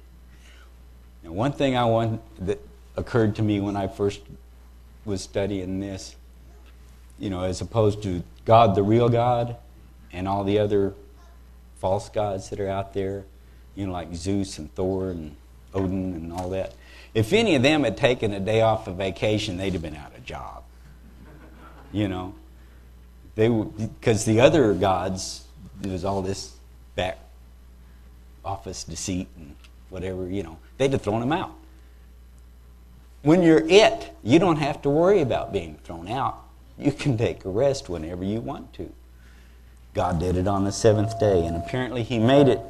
And 1.25 1.35
one 1.35 1.53
thing 1.53 1.77
I 1.77 1.85
want 1.87 2.21
that 2.47 2.61
occurred 2.97 3.35
to 3.37 3.43
me 3.43 3.61
when 3.61 3.77
I 3.77 3.89
first 3.89 4.21
was 5.05 5.23
studying 5.23 5.81
this, 5.81 6.15
you 7.19 7.31
know, 7.31 7.43
as 7.43 7.61
opposed 7.61 8.03
to 8.05 8.23
God, 8.45 8.77
the 8.77 8.83
real 8.83 9.09
God, 9.09 9.57
and 10.13 10.29
all 10.29 10.45
the 10.45 10.59
other 10.61 10.95
false 11.79 12.09
gods 12.09 12.49
that 12.51 12.61
are 12.61 12.69
out 12.69 12.95
there, 12.95 13.25
you 13.75 13.87
know, 13.87 13.93
like 13.93 14.15
Zeus 14.15 14.59
and 14.59 14.73
Thor 14.75 15.11
and 15.11 15.35
Odin 15.75 16.15
and 16.15 16.33
all 16.33 16.51
that. 16.51 16.75
If 17.13 17.33
any 17.33 17.57
of 17.57 17.63
them 17.63 17.83
had 17.83 17.97
taken 17.97 18.33
a 18.33 18.41
day 18.41 18.61
off 18.61 18.87
of 18.87 18.97
vacation, 18.97 19.57
they'd 19.57 19.73
have 19.73 19.83
been 19.83 19.97
out 19.97 20.15
of 20.15 20.25
job. 20.25 20.63
You 21.93 22.09
know, 22.09 22.35
they 23.35 23.49
because 23.49 24.25
the 24.25 24.41
other 24.41 24.75
gods, 24.75 25.46
there's 25.81 26.05
all 26.05 26.23
this 26.23 26.57
back 26.95 27.19
office 28.45 28.85
deceit 28.85 29.29
and 29.37 29.55
whatever, 29.91 30.29
you 30.29 30.43
know, 30.43 30.59
they'd 30.79 30.93
have 30.93 31.03
thrown 31.03 31.23
him 31.23 31.33
out. 31.33 31.55
When 33.23 33.43
you're 33.43 33.67
it, 33.69 34.15
you 34.23 34.39
don't 34.39 34.59
have 34.59 34.83
to 34.83 34.91
worry 34.91 35.21
about 35.21 35.53
being 35.53 35.79
thrown 35.85 36.09
out. 36.09 36.43
You 36.79 36.93
can 36.93 37.17
take 37.17 37.45
a 37.45 37.49
rest 37.49 37.89
whenever 37.89 38.23
you 38.25 38.41
want 38.41 38.73
to. 38.75 38.93
God 39.95 40.21
did 40.21 40.37
it 40.37 40.47
on 40.47 40.65
the 40.65 40.73
seventh 40.73 41.19
day, 41.19 41.47
and 41.47 41.57
apparently 41.57 42.03
He 42.03 42.19
made 42.19 42.49
it 42.49 42.61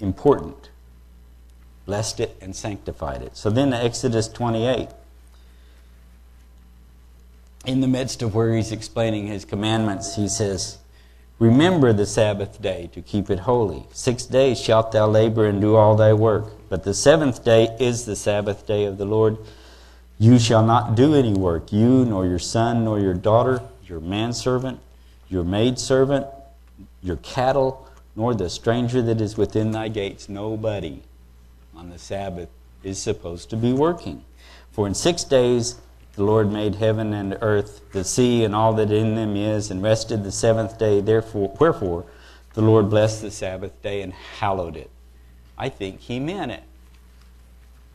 important, 0.00 0.70
blessed 1.86 2.18
it, 2.18 2.36
and 2.40 2.54
sanctified 2.56 3.22
it. 3.22 3.36
So 3.36 3.50
then, 3.50 3.72
Exodus 3.72 4.26
28, 4.26 4.88
in 7.64 7.80
the 7.80 7.86
midst 7.86 8.20
of 8.20 8.34
where 8.34 8.54
He's 8.56 8.72
explaining 8.72 9.28
His 9.28 9.44
commandments, 9.44 10.16
He 10.16 10.28
says, 10.28 10.78
Remember 11.38 11.92
the 11.92 12.06
Sabbath 12.06 12.62
day 12.62 12.88
to 12.92 13.02
keep 13.02 13.28
it 13.28 13.40
holy. 13.40 13.84
Six 13.92 14.24
days 14.24 14.60
shalt 14.60 14.92
thou 14.92 15.08
labor 15.08 15.46
and 15.46 15.60
do 15.60 15.74
all 15.74 15.96
thy 15.96 16.12
work. 16.12 16.52
But 16.68 16.84
the 16.84 16.94
seventh 16.94 17.44
day 17.44 17.76
is 17.80 18.04
the 18.04 18.16
Sabbath 18.16 18.66
day 18.66 18.84
of 18.84 18.98
the 18.98 19.04
Lord. 19.04 19.38
You 20.18 20.38
shall 20.38 20.64
not 20.64 20.94
do 20.94 21.14
any 21.14 21.34
work, 21.34 21.72
you, 21.72 22.04
nor 22.04 22.24
your 22.24 22.38
son, 22.38 22.84
nor 22.84 23.00
your 23.00 23.14
daughter, 23.14 23.60
your 23.84 24.00
manservant, 24.00 24.78
your 25.28 25.42
maidservant, 25.42 26.26
your 27.02 27.16
cattle, 27.16 27.88
nor 28.14 28.32
the 28.32 28.48
stranger 28.48 29.02
that 29.02 29.20
is 29.20 29.36
within 29.36 29.72
thy 29.72 29.88
gates. 29.88 30.28
Nobody 30.28 31.02
on 31.76 31.90
the 31.90 31.98
Sabbath 31.98 32.48
is 32.84 33.00
supposed 33.00 33.50
to 33.50 33.56
be 33.56 33.72
working. 33.72 34.24
For 34.70 34.86
in 34.86 34.94
six 34.94 35.24
days 35.24 35.80
the 36.16 36.24
Lord 36.24 36.52
made 36.52 36.76
heaven 36.76 37.12
and 37.12 37.36
earth, 37.40 37.80
the 37.92 38.04
sea, 38.04 38.44
and 38.44 38.54
all 38.54 38.72
that 38.74 38.90
in 38.90 39.14
them 39.14 39.36
is, 39.36 39.70
and 39.70 39.82
rested 39.82 40.22
the 40.22 40.32
seventh 40.32 40.78
day. 40.78 41.00
Therefore, 41.00 41.56
wherefore, 41.58 42.04
the 42.54 42.62
Lord 42.62 42.88
blessed 42.88 43.22
the 43.22 43.30
Sabbath 43.30 43.80
day 43.82 44.00
and 44.02 44.12
hallowed 44.12 44.76
it. 44.76 44.90
I 45.58 45.68
think 45.68 46.00
he 46.00 46.20
meant 46.20 46.52
it. 46.52 46.62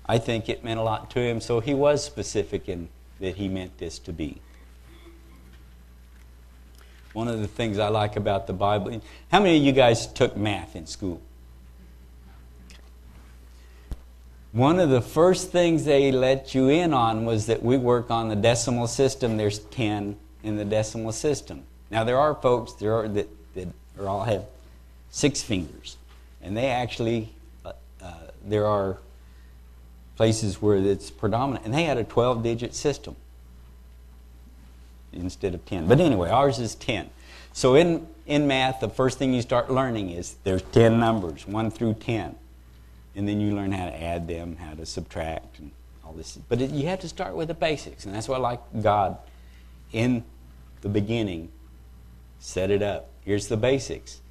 I 0.05 0.17
think 0.17 0.49
it 0.49 0.63
meant 0.63 0.79
a 0.79 0.83
lot 0.83 1.09
to 1.11 1.19
him, 1.19 1.39
so 1.39 1.59
he 1.59 1.73
was 1.73 2.03
specific 2.03 2.67
in 2.67 2.89
that 3.19 3.35
he 3.35 3.47
meant 3.47 3.77
this 3.77 3.99
to 3.99 4.13
be. 4.13 4.41
One 7.13 7.27
of 7.27 7.39
the 7.39 7.47
things 7.47 7.79
I 7.79 7.89
like 7.89 8.15
about 8.15 8.47
the 8.47 8.53
Bible, 8.53 9.01
how 9.31 9.39
many 9.39 9.57
of 9.57 9.63
you 9.63 9.71
guys 9.71 10.07
took 10.07 10.35
math 10.35 10.75
in 10.75 10.87
school? 10.87 11.21
One 14.51 14.79
of 14.79 14.89
the 14.89 15.01
first 15.01 15.51
things 15.51 15.85
they 15.85 16.11
let 16.11 16.55
you 16.55 16.69
in 16.69 16.93
on 16.93 17.25
was 17.25 17.45
that 17.45 17.61
we 17.61 17.77
work 17.77 18.09
on 18.09 18.29
the 18.29 18.35
decimal 18.35 18.87
system. 18.87 19.37
There's 19.37 19.59
10 19.59 20.17
in 20.43 20.55
the 20.55 20.65
decimal 20.65 21.11
system. 21.11 21.63
Now, 21.91 22.03
there 22.03 22.17
are 22.17 22.33
folks 22.33 22.73
there 22.73 22.93
are, 22.93 23.07
that, 23.09 23.27
that 23.53 23.67
are 23.99 24.07
all 24.07 24.23
have 24.23 24.45
six 25.11 25.43
fingers, 25.43 25.97
and 26.41 26.57
they 26.57 26.67
actually, 26.67 27.29
uh, 27.63 27.73
uh, 28.01 28.13
there 28.43 28.65
are 28.65 28.97
places 30.15 30.61
where 30.61 30.77
it's 30.77 31.11
predominant, 31.11 31.65
and 31.65 31.73
they 31.73 31.83
had 31.83 31.97
a 31.97 32.03
12 32.03 32.41
digit 32.43 32.73
system. 32.73 33.15
instead 35.13 35.53
of 35.53 35.65
10. 35.65 35.87
But 35.87 35.99
anyway, 35.99 36.29
ours 36.29 36.59
is 36.59 36.75
10. 36.75 37.09
So 37.53 37.75
in, 37.75 38.07
in 38.25 38.47
math, 38.47 38.79
the 38.79 38.89
first 38.89 39.17
thing 39.17 39.33
you 39.33 39.41
start 39.41 39.71
learning 39.71 40.09
is 40.09 40.35
there's 40.43 40.61
10 40.61 40.99
numbers, 40.99 41.47
1 41.47 41.71
through 41.71 41.95
10. 41.95 42.35
And 43.19 43.27
then 43.27 43.41
you 43.41 43.53
learn 43.53 43.73
how 43.73 43.85
to 43.85 44.01
add 44.01 44.29
them, 44.29 44.55
how 44.55 44.75
to 44.75 44.85
subtract, 44.85 45.59
and 45.59 45.71
all 46.05 46.13
this. 46.13 46.37
But 46.47 46.61
it, 46.61 46.71
you 46.71 46.87
have 46.87 47.01
to 47.01 47.09
start 47.09 47.35
with 47.35 47.49
the 47.49 47.53
basics. 47.53 48.05
And 48.05 48.15
that's 48.15 48.29
why 48.29 48.37
like 48.37 48.61
God 48.81 49.17
in 49.91 50.23
the 50.79 50.87
beginning 50.87 51.51
set 52.39 52.71
it 52.71 52.81
up. 52.81 53.09
Here's 53.25 53.49
the 53.49 53.57
basics. 53.57 54.21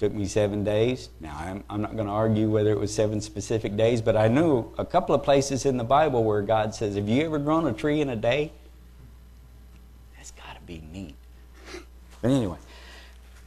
Took 0.00 0.12
me 0.12 0.26
seven 0.26 0.64
days. 0.64 1.08
Now, 1.20 1.36
I'm, 1.38 1.62
I'm 1.70 1.80
not 1.80 1.94
going 1.94 2.08
to 2.08 2.12
argue 2.12 2.50
whether 2.50 2.72
it 2.72 2.80
was 2.80 2.92
seven 2.92 3.20
specific 3.20 3.76
days, 3.76 4.02
but 4.02 4.16
I 4.16 4.26
knew 4.26 4.72
a 4.76 4.84
couple 4.84 5.14
of 5.14 5.22
places 5.22 5.64
in 5.64 5.76
the 5.76 5.84
Bible 5.84 6.24
where 6.24 6.42
God 6.42 6.74
says, 6.74 6.96
Have 6.96 7.08
you 7.08 7.24
ever 7.26 7.38
grown 7.38 7.64
a 7.68 7.72
tree 7.72 8.00
in 8.00 8.08
a 8.08 8.16
day? 8.16 8.50
That's 10.16 10.32
got 10.32 10.56
to 10.56 10.62
be 10.62 10.82
neat. 10.92 11.14
But 12.22 12.32
anyway, 12.32 12.58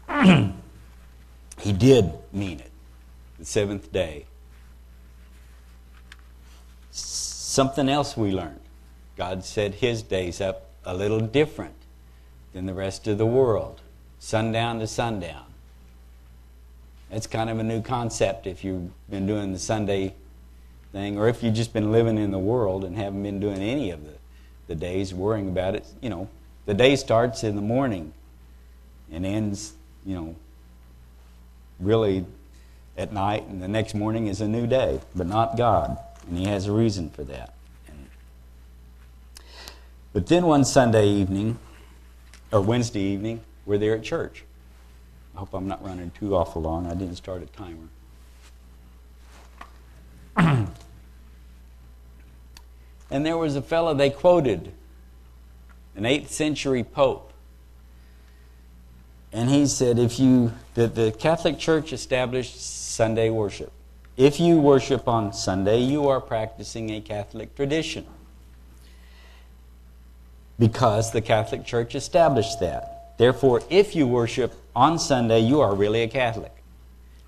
he 1.59 1.73
did 1.73 2.13
mean 2.31 2.61
it. 2.61 2.71
The 3.39 3.43
seventh 3.43 3.91
day. 3.91 4.25
Something 7.59 7.89
else 7.89 8.15
we 8.15 8.31
learned. 8.31 8.61
God 9.17 9.43
set 9.43 9.73
his 9.73 10.01
days 10.01 10.39
up 10.39 10.67
a 10.85 10.95
little 10.95 11.19
different 11.19 11.75
than 12.53 12.67
the 12.67 12.73
rest 12.73 13.05
of 13.05 13.17
the 13.17 13.25
world, 13.25 13.81
sundown 14.17 14.79
to 14.79 14.87
sundown. 14.87 15.43
It's 17.11 17.27
kind 17.27 17.49
of 17.49 17.59
a 17.59 17.63
new 17.63 17.81
concept 17.81 18.47
if 18.47 18.63
you've 18.63 18.89
been 19.09 19.27
doing 19.27 19.51
the 19.51 19.59
Sunday 19.59 20.13
thing, 20.93 21.19
or 21.19 21.27
if 21.27 21.43
you've 21.43 21.53
just 21.53 21.73
been 21.73 21.91
living 21.91 22.17
in 22.17 22.31
the 22.31 22.39
world 22.39 22.85
and 22.85 22.95
haven't 22.95 23.23
been 23.23 23.41
doing 23.41 23.61
any 23.61 23.91
of 23.91 24.05
the, 24.05 24.13
the 24.67 24.75
days, 24.75 25.13
worrying 25.13 25.49
about 25.49 25.75
it. 25.75 25.85
You 25.99 26.09
know, 26.11 26.29
the 26.65 26.73
day 26.73 26.95
starts 26.95 27.43
in 27.43 27.57
the 27.57 27.61
morning 27.61 28.13
and 29.11 29.25
ends, 29.25 29.73
you 30.05 30.15
know, 30.15 30.35
really 31.77 32.25
at 32.97 33.11
night, 33.11 33.43
and 33.47 33.61
the 33.61 33.67
next 33.67 33.95
morning 33.95 34.27
is 34.27 34.39
a 34.39 34.47
new 34.47 34.65
day, 34.65 35.01
but 35.13 35.27
not 35.27 35.57
God. 35.57 35.97
And 36.29 36.37
He 36.37 36.45
has 36.45 36.67
a 36.67 36.71
reason 36.71 37.09
for 37.09 37.23
that. 37.25 37.55
But 40.13 40.27
then 40.27 40.45
one 40.45 40.65
Sunday 40.65 41.07
evening, 41.07 41.59
or 42.51 42.61
Wednesday 42.61 43.01
evening, 43.01 43.41
we're 43.65 43.77
there 43.77 43.95
at 43.95 44.03
church. 44.03 44.43
I 45.35 45.39
hope 45.39 45.53
I'm 45.53 45.67
not 45.67 45.83
running 45.83 46.11
too 46.11 46.35
awful 46.35 46.61
long. 46.61 46.87
I 46.87 46.95
didn't 46.95 47.15
start 47.15 47.43
a 47.43 47.45
timer. 47.45 47.87
and 53.11 53.25
there 53.25 53.37
was 53.37 53.55
a 53.55 53.61
fellow 53.61 53.93
they 53.93 54.09
quoted, 54.09 54.71
an 55.95 56.03
8th 56.03 56.29
century 56.29 56.83
pope. 56.83 57.31
And 59.31 59.49
he 59.51 59.67
said, 59.67 59.99
if 59.99 60.19
you, 60.19 60.53
that 60.73 60.95
the 60.95 61.11
Catholic 61.11 61.59
Church 61.59 61.93
established 61.93 62.59
Sunday 62.59 63.29
worship. 63.29 63.71
If 64.19 64.37
you 64.37 64.59
worship 64.59 65.07
on 65.07 65.31
Sunday, 65.31 65.79
you 65.79 66.09
are 66.09 66.19
practicing 66.19 66.89
a 66.89 66.99
Catholic 66.99 67.55
tradition 67.55 68.05
because 70.59 71.13
the 71.13 71.21
Catholic 71.21 71.63
Church 71.63 71.95
established 71.95 72.59
that. 72.59 73.17
Therefore, 73.17 73.61
if 73.69 73.95
you 73.95 74.05
worship 74.05 74.53
on 74.75 74.99
Sunday, 74.99 75.39
you 75.39 75.61
are 75.61 75.73
really 75.73 76.01
a 76.03 76.09
Catholic. 76.09 76.51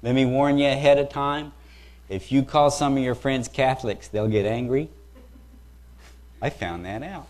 Let 0.01 0.15
me 0.15 0.25
warn 0.25 0.57
you 0.57 0.67
ahead 0.67 0.98
of 0.98 1.07
time 1.07 1.53
if 2.10 2.29
you 2.29 2.43
call 2.43 2.69
some 2.69 2.98
of 2.98 3.03
your 3.03 3.15
friends 3.15 3.48
Catholics, 3.48 4.10
they'll 4.10 4.27
get 4.27 4.45
angry. 4.45 4.89
I 6.41 6.50
found 6.50 6.83
that 6.83 7.03
out. 7.03 7.27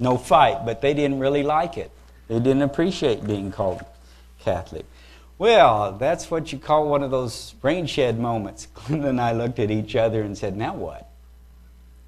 No 0.00 0.18
fight, 0.18 0.66
but 0.66 0.80
they 0.80 0.92
didn't 0.92 1.20
really 1.20 1.44
like 1.44 1.78
it. 1.78 1.92
They 2.26 2.40
didn't 2.40 2.62
appreciate 2.62 3.24
being 3.24 3.52
called 3.52 3.84
Catholic. 4.40 4.86
Well, 5.38 5.92
that's 5.92 6.30
what 6.30 6.52
you 6.52 6.58
call 6.58 6.88
one 6.88 7.04
of 7.04 7.12
those 7.12 7.54
rain 7.62 7.86
shed 7.86 8.18
moments. 8.18 8.66
Glenda 8.74 9.08
and 9.08 9.20
I 9.20 9.32
looked 9.32 9.60
at 9.60 9.70
each 9.70 9.94
other 9.94 10.22
and 10.22 10.36
said, 10.36 10.56
Now 10.56 10.74
what? 10.74 11.08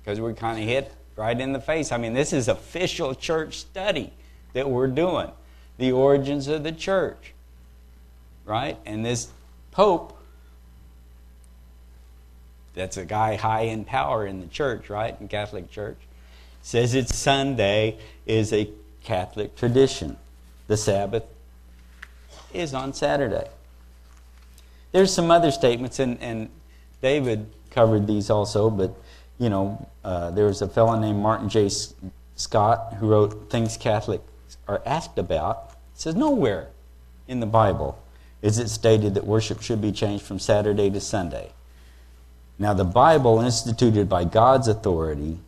Because 0.02 0.20
we're 0.20 0.34
kind 0.34 0.58
of 0.58 0.64
hit 0.64 0.92
right 1.16 1.38
in 1.38 1.52
the 1.52 1.60
face. 1.60 1.92
I 1.92 1.96
mean, 1.96 2.14
this 2.14 2.32
is 2.32 2.48
official 2.48 3.14
church 3.14 3.58
study 3.58 4.12
that 4.52 4.68
we're 4.68 4.88
doing 4.88 5.30
the 5.78 5.92
origins 5.92 6.48
of 6.48 6.62
the 6.62 6.72
church, 6.72 7.32
right? 8.44 8.76
And 8.84 9.04
this 9.04 9.28
Pope, 9.70 10.18
that's 12.74 12.96
a 12.96 13.04
guy 13.04 13.36
high 13.36 13.62
in 13.62 13.84
power 13.84 14.26
in 14.26 14.40
the 14.40 14.46
church, 14.46 14.90
right? 14.90 15.16
In 15.20 15.28
Catholic 15.28 15.70
Church, 15.70 15.98
says 16.60 16.94
it's 16.94 17.14
Sunday 17.14 17.98
is 18.26 18.52
a 18.52 18.68
Catholic 19.02 19.56
tradition. 19.56 20.16
The 20.66 20.76
Sabbath 20.76 21.24
is 22.52 22.74
on 22.74 22.92
Saturday. 22.92 23.48
There's 24.92 25.12
some 25.12 25.30
other 25.30 25.50
statements, 25.50 25.98
and, 25.98 26.20
and 26.20 26.48
David 27.00 27.46
covered 27.70 28.06
these 28.06 28.30
also, 28.30 28.70
but 28.70 28.94
you 29.38 29.48
know, 29.48 29.88
uh, 30.04 30.30
there 30.30 30.46
was 30.46 30.60
a 30.60 30.68
fellow 30.68 30.98
named 30.98 31.18
Martin 31.18 31.48
J. 31.48 31.70
Scott 32.36 32.94
who 32.98 33.08
wrote 33.08 33.50
Things 33.50 33.76
Catholics 33.76 34.24
Are 34.68 34.82
Asked 34.84 35.18
About. 35.18 35.72
Says, 35.94 36.14
Nowhere 36.14 36.68
in 37.28 37.40
the 37.40 37.46
Bible 37.46 38.02
is 38.42 38.58
it 38.58 38.68
stated 38.68 39.14
that 39.14 39.24
worship 39.24 39.62
should 39.62 39.80
be 39.80 39.92
changed 39.92 40.24
from 40.24 40.38
Saturday 40.38 40.90
to 40.90 41.00
Sunday. 41.00 41.52
Now, 42.58 42.74
the 42.74 42.84
Bible, 42.84 43.40
instituted 43.40 44.08
by 44.08 44.24
God's 44.24 44.68
authority, 44.68 45.38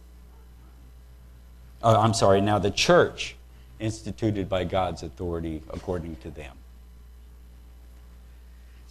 uh, 1.83 2.01
I'm 2.01 2.15
sorry, 2.15 2.41
now 2.41 2.59
the 2.59 2.71
church, 2.71 3.37
instituted 3.79 4.49
by 4.49 4.65
God's 4.65 5.03
authority 5.03 5.63
according 5.71 6.17
to 6.17 6.31
them. 6.31 6.57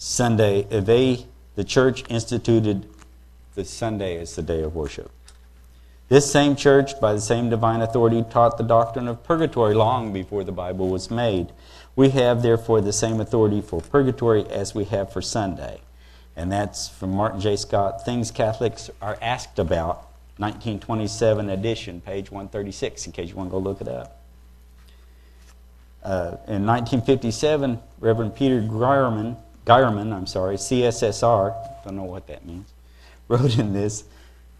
Sunday, 0.03 0.63
they, 0.63 1.27
the 1.53 1.63
church 1.63 2.03
instituted 2.09 2.89
the 3.53 3.63
Sunday 3.63 4.17
as 4.17 4.35
the 4.35 4.41
day 4.41 4.63
of 4.63 4.73
worship. 4.73 5.11
This 6.09 6.29
same 6.29 6.55
church, 6.55 6.99
by 6.99 7.13
the 7.13 7.21
same 7.21 7.51
divine 7.51 7.81
authority, 7.81 8.25
taught 8.27 8.57
the 8.57 8.63
doctrine 8.63 9.07
of 9.07 9.23
purgatory 9.23 9.75
long 9.75 10.11
before 10.11 10.43
the 10.43 10.51
Bible 10.51 10.89
was 10.89 11.11
made. 11.11 11.51
We 11.95 12.09
have, 12.09 12.41
therefore, 12.41 12.81
the 12.81 12.91
same 12.91 13.21
authority 13.21 13.61
for 13.61 13.79
purgatory 13.79 14.43
as 14.49 14.73
we 14.73 14.85
have 14.85 15.13
for 15.13 15.21
Sunday. 15.21 15.81
And 16.35 16.51
that's 16.51 16.89
from 16.89 17.11
Martin 17.11 17.39
J. 17.39 17.55
Scott 17.55 18.03
Things 18.03 18.31
Catholics 18.31 18.89
Are 19.03 19.19
Asked 19.21 19.59
About, 19.59 20.07
1927 20.37 21.47
edition, 21.47 22.01
page 22.01 22.31
136, 22.31 23.05
in 23.05 23.11
case 23.11 23.29
you 23.29 23.35
want 23.35 23.49
to 23.49 23.51
go 23.51 23.59
look 23.59 23.81
it 23.81 23.87
up. 23.87 24.19
Uh, 26.03 26.41
in 26.47 26.65
1957, 26.65 27.79
Reverend 27.99 28.35
Peter 28.35 28.63
Geiermann, 28.63 29.37
Geiermann, 29.71 30.11
I'm 30.11 30.27
sorry, 30.27 30.57
CSSR, 30.57 31.55
don't 31.85 31.95
know 31.95 32.03
what 32.03 32.27
that 32.27 32.45
means, 32.45 32.73
wrote 33.29 33.57
in 33.57 33.71
this, 33.71 34.03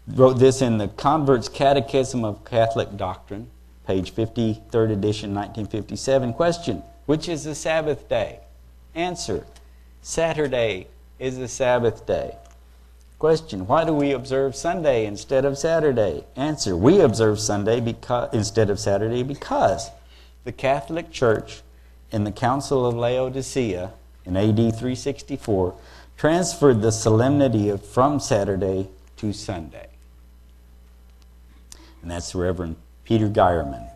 wrote 0.08 0.38
this 0.38 0.62
in 0.62 0.78
the 0.78 0.88
Convert's 0.88 1.50
Catechism 1.50 2.24
of 2.24 2.46
Catholic 2.46 2.96
Doctrine, 2.96 3.50
page 3.86 4.14
53rd 4.14 4.90
edition, 4.90 5.34
1957. 5.34 6.32
Question: 6.32 6.82
Which 7.04 7.28
is 7.28 7.44
the 7.44 7.54
Sabbath 7.54 8.08
day? 8.08 8.40
Answer: 8.94 9.44
Saturday 10.00 10.86
is 11.18 11.36
the 11.36 11.48
Sabbath 11.48 12.06
day. 12.06 12.38
Question: 13.18 13.66
Why 13.66 13.84
do 13.84 13.92
we 13.92 14.12
observe 14.12 14.56
Sunday 14.56 15.04
instead 15.04 15.44
of 15.44 15.58
Saturday? 15.58 16.24
Answer: 16.36 16.74
We 16.74 17.00
observe 17.00 17.38
Sunday 17.38 17.80
because, 17.80 18.32
instead 18.32 18.70
of 18.70 18.80
Saturday 18.80 19.22
because 19.22 19.90
the 20.44 20.52
Catholic 20.52 21.10
Church 21.10 21.60
in 22.10 22.24
the 22.24 22.32
Council 22.32 22.86
of 22.86 22.94
Laodicea 22.94 23.92
in 24.24 24.36
AD 24.36 24.56
364 24.56 25.74
transferred 26.16 26.82
the 26.82 26.92
solemnity 26.92 27.68
of, 27.68 27.84
from 27.84 28.20
Saturday 28.20 28.88
to 29.16 29.32
Sunday. 29.32 29.88
And 32.00 32.10
that's 32.10 32.34
Reverend 32.34 32.76
Peter 33.04 33.28
Geiermann. 33.28 33.88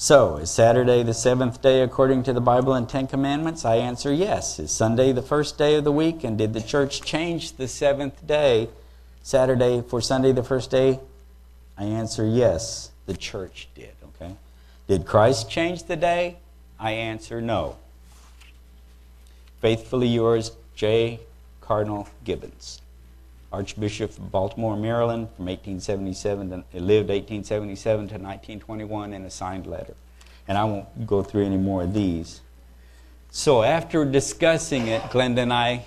So, 0.00 0.36
is 0.36 0.50
Saturday 0.50 1.02
the 1.02 1.12
seventh 1.12 1.60
day 1.60 1.82
according 1.82 2.22
to 2.22 2.32
the 2.32 2.40
Bible 2.40 2.72
and 2.72 2.88
Ten 2.88 3.08
Commandments? 3.08 3.64
I 3.64 3.76
answer 3.76 4.12
yes. 4.12 4.60
Is 4.60 4.70
Sunday 4.70 5.10
the 5.10 5.22
first 5.22 5.58
day 5.58 5.74
of 5.74 5.82
the 5.82 5.90
week? 5.90 6.22
And 6.22 6.38
did 6.38 6.52
the 6.52 6.60
church 6.60 7.02
change 7.02 7.56
the 7.56 7.66
seventh 7.66 8.24
day, 8.24 8.68
Saturday, 9.24 9.82
for 9.82 10.00
Sunday 10.00 10.30
the 10.30 10.44
first 10.44 10.70
day? 10.70 11.00
I 11.76 11.84
answer 11.84 12.24
yes. 12.24 12.92
The 13.06 13.16
church 13.16 13.68
did, 13.74 13.90
okay? 14.04 14.36
Did 14.86 15.04
Christ 15.04 15.50
change 15.50 15.82
the 15.82 15.96
day? 15.96 16.36
I 16.78 16.92
answer 16.92 17.40
no. 17.40 17.76
Faithfully 19.60 20.08
yours, 20.08 20.52
J. 20.74 21.20
Cardinal 21.60 22.08
Gibbons, 22.24 22.80
Archbishop 23.52 24.10
of 24.12 24.30
Baltimore, 24.30 24.76
Maryland, 24.76 25.28
from 25.36 25.46
1877 25.46 26.50
to, 26.50 26.56
lived 26.80 27.08
1877 27.08 27.96
to 27.96 28.14
1921 28.14 29.12
in 29.12 29.24
a 29.24 29.30
signed 29.30 29.66
letter. 29.66 29.94
And 30.46 30.56
I 30.56 30.64
won't 30.64 31.06
go 31.06 31.22
through 31.22 31.44
any 31.44 31.56
more 31.56 31.82
of 31.82 31.92
these. 31.92 32.40
So 33.30 33.62
after 33.62 34.04
discussing 34.04 34.86
it, 34.86 35.02
Glenda 35.02 35.40
and 35.40 35.52
I 35.52 35.84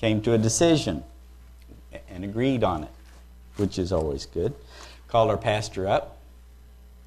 came 0.00 0.20
to 0.22 0.32
a 0.32 0.38
decision 0.38 1.04
and 2.08 2.24
agreed 2.24 2.64
on 2.64 2.84
it, 2.84 2.90
which 3.56 3.78
is 3.78 3.92
always 3.92 4.26
good. 4.26 4.54
Called 5.08 5.30
our 5.30 5.36
pastor 5.36 5.86
up 5.86 6.18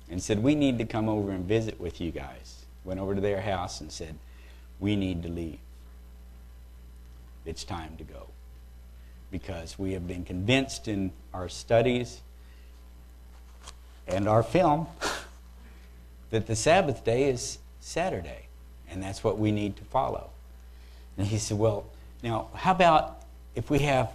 and 0.09 0.21
said, 0.21 0.41
We 0.41 0.55
need 0.55 0.77
to 0.77 0.85
come 0.85 1.09
over 1.09 1.31
and 1.31 1.45
visit 1.45 1.79
with 1.79 1.99
you 1.99 2.11
guys. 2.11 2.65
Went 2.85 2.99
over 2.99 3.15
to 3.15 3.21
their 3.21 3.41
house 3.41 3.81
and 3.81 3.91
said, 3.91 4.15
We 4.79 4.95
need 4.95 5.23
to 5.23 5.29
leave. 5.29 5.59
It's 7.45 7.63
time 7.63 7.97
to 7.97 8.03
go. 8.03 8.27
Because 9.31 9.77
we 9.77 9.93
have 9.93 10.07
been 10.07 10.23
convinced 10.23 10.87
in 10.87 11.11
our 11.33 11.49
studies 11.49 12.21
and 14.07 14.27
our 14.27 14.43
film 14.43 14.87
that 16.29 16.47
the 16.47 16.55
Sabbath 16.55 17.03
day 17.03 17.29
is 17.29 17.59
Saturday, 17.79 18.47
and 18.89 19.01
that's 19.01 19.23
what 19.23 19.37
we 19.37 19.51
need 19.51 19.77
to 19.77 19.83
follow. 19.85 20.29
And 21.17 21.27
he 21.27 21.37
said, 21.37 21.57
Well, 21.57 21.85
now, 22.23 22.49
how 22.53 22.71
about 22.71 23.21
if 23.55 23.69
we 23.69 23.79
have 23.79 24.11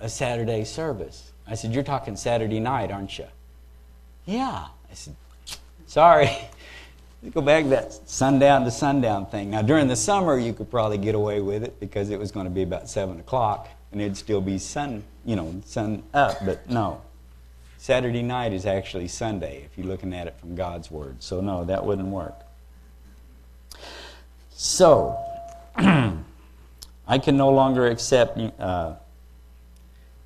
a 0.00 0.08
Saturday 0.08 0.64
service? 0.64 1.32
I 1.46 1.54
said, 1.54 1.72
You're 1.72 1.82
talking 1.82 2.16
Saturday 2.16 2.60
night, 2.60 2.90
aren't 2.90 3.18
you? 3.18 3.26
Yeah. 4.24 4.66
I 4.90 4.94
said, 4.94 5.16
Sorry. 5.86 6.30
Go 7.32 7.40
back 7.40 7.64
to 7.64 7.70
that 7.70 7.92
sundown 8.08 8.64
to 8.64 8.70
sundown 8.70 9.26
thing. 9.26 9.50
Now, 9.50 9.62
during 9.62 9.88
the 9.88 9.96
summer, 9.96 10.38
you 10.38 10.52
could 10.52 10.70
probably 10.70 10.98
get 10.98 11.14
away 11.14 11.40
with 11.40 11.62
it 11.62 11.80
because 11.80 12.10
it 12.10 12.18
was 12.18 12.30
going 12.30 12.44
to 12.44 12.50
be 12.50 12.62
about 12.62 12.88
7 12.88 13.18
o'clock 13.18 13.68
and 13.92 14.00
it'd 14.00 14.16
still 14.16 14.40
be 14.40 14.58
sun, 14.58 15.04
you 15.24 15.36
know, 15.36 15.62
sun 15.64 16.02
up, 16.12 16.44
but 16.44 16.68
no. 16.68 17.00
Saturday 17.78 18.22
night 18.22 18.52
is 18.52 18.66
actually 18.66 19.08
Sunday 19.08 19.62
if 19.64 19.78
you're 19.78 19.86
looking 19.86 20.12
at 20.12 20.26
it 20.26 20.38
from 20.38 20.54
God's 20.54 20.90
Word. 20.90 21.22
So, 21.22 21.40
no, 21.40 21.64
that 21.64 21.84
wouldn't 21.84 22.08
work. 22.08 22.34
So, 24.50 25.16
I 25.76 27.18
can 27.22 27.36
no 27.36 27.50
longer 27.50 27.86
accept. 27.86 28.38
Uh, 28.58 28.94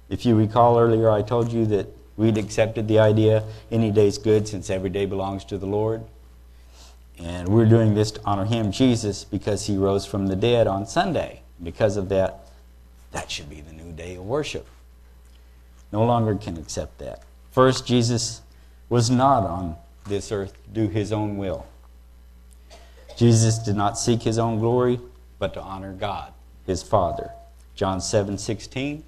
if 0.08 0.24
you 0.24 0.37
recall 0.37 0.78
earlier, 0.78 1.11
I 1.11 1.22
told 1.22 1.52
you 1.52 1.66
that 1.66 1.87
we'd 2.16 2.38
accepted 2.38 2.88
the 2.88 2.98
idea 2.98 3.44
any 3.70 3.90
day's 3.90 4.18
good 4.18 4.48
since 4.48 4.70
every 4.70 4.90
day 4.90 5.06
belongs 5.06 5.44
to 5.46 5.58
the 5.58 5.66
Lord. 5.66 6.04
And 7.18 7.48
we're 7.48 7.66
doing 7.66 7.94
this 7.94 8.12
to 8.12 8.20
honor 8.24 8.44
Him, 8.44 8.70
Jesus, 8.70 9.24
because 9.24 9.66
He 9.66 9.76
rose 9.76 10.07
from 10.07 10.26
the 10.26 10.37
dead 10.37 10.66
on 10.66 10.87
Sunday. 10.87 11.42
Because 11.62 11.96
of 11.96 12.09
that, 12.11 12.48
that 13.11 13.31
should 13.31 13.50
be 13.50 13.61
the 13.61 13.72
new 13.72 13.92
day 13.92 14.16
of 14.16 14.24
worship. 14.24 14.66
No 15.90 16.04
longer 16.04 16.37
can 16.37 16.57
accept 16.57 16.98
that. 16.98 17.22
First, 17.50 17.87
Jesus 17.87 18.42
was 18.88 19.11
not 19.11 19.44
on 19.44 19.76
this 20.07 20.31
earth 20.31 20.52
to 20.64 20.70
do 20.70 20.88
His 20.88 21.12
own 21.12 21.37
will. 21.37 21.66
Jesus 23.16 23.59
did 23.59 23.74
not 23.74 23.98
seek 23.98 24.22
His 24.22 24.38
own 24.38 24.61
glory, 24.61 25.00
but 25.38 25.54
to 25.54 25.61
honor 25.61 25.92
God, 25.92 26.33
His 26.66 26.83
Father. 26.83 27.33
John 27.74 28.00
7 28.00 28.38
16. 28.38 29.04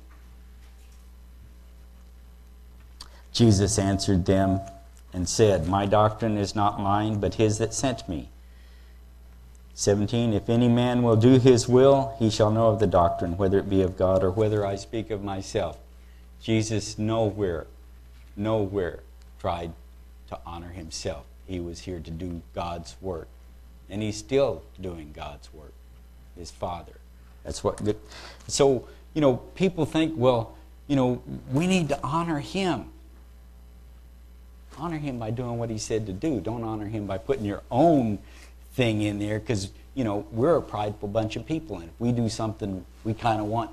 Jesus 3.32 3.78
answered 3.78 4.26
them 4.26 4.60
and 5.12 5.28
said, 5.28 5.66
My 5.66 5.86
doctrine 5.86 6.36
is 6.36 6.54
not 6.54 6.80
mine, 6.80 7.20
but 7.20 7.34
his 7.34 7.58
that 7.58 7.74
sent 7.74 8.08
me. 8.08 8.28
17 9.74 10.32
If 10.32 10.48
any 10.48 10.68
man 10.68 11.02
will 11.02 11.16
do 11.16 11.38
his 11.38 11.68
will, 11.68 12.14
he 12.18 12.30
shall 12.30 12.50
know 12.50 12.68
of 12.68 12.80
the 12.80 12.86
doctrine, 12.86 13.36
whether 13.36 13.58
it 13.58 13.70
be 13.70 13.82
of 13.82 13.96
God 13.96 14.22
or 14.22 14.30
whether 14.30 14.64
I 14.66 14.76
speak 14.76 15.10
of 15.10 15.22
myself. 15.22 15.78
Jesus 16.42 16.98
nowhere, 16.98 17.66
nowhere 18.36 19.00
tried 19.38 19.72
to 20.28 20.38
honor 20.46 20.68
himself. 20.68 21.24
He 21.46 21.60
was 21.60 21.80
here 21.80 22.00
to 22.00 22.10
do 22.10 22.42
God's 22.54 22.96
work. 23.00 23.28
And 23.88 24.02
he's 24.02 24.16
still 24.16 24.62
doing 24.80 25.12
God's 25.14 25.52
work, 25.52 25.72
his 26.36 26.50
Father. 26.50 26.92
That's 27.42 27.64
what. 27.64 27.82
Good. 27.82 27.98
So, 28.46 28.86
you 29.14 29.20
know, 29.20 29.36
people 29.54 29.84
think, 29.84 30.14
well, 30.16 30.54
you 30.86 30.96
know, 30.96 31.22
we 31.52 31.66
need 31.66 31.88
to 31.88 31.98
honor 32.02 32.38
him. 32.38 32.90
Honor 34.80 34.96
him 34.96 35.18
by 35.18 35.30
doing 35.30 35.58
what 35.58 35.68
he 35.68 35.76
said 35.76 36.06
to 36.06 36.12
do. 36.12 36.40
Don't 36.40 36.64
honor 36.64 36.86
him 36.86 37.06
by 37.06 37.18
putting 37.18 37.44
your 37.44 37.62
own 37.70 38.18
thing 38.72 39.02
in 39.02 39.18
there 39.18 39.38
because, 39.38 39.70
you 39.94 40.04
know, 40.04 40.26
we're 40.32 40.56
a 40.56 40.62
prideful 40.62 41.08
bunch 41.08 41.36
of 41.36 41.44
people. 41.44 41.76
And 41.76 41.90
if 41.90 42.00
we 42.00 42.12
do 42.12 42.30
something, 42.30 42.86
we 43.04 43.12
kind 43.12 43.40
of 43.40 43.46
want, 43.46 43.70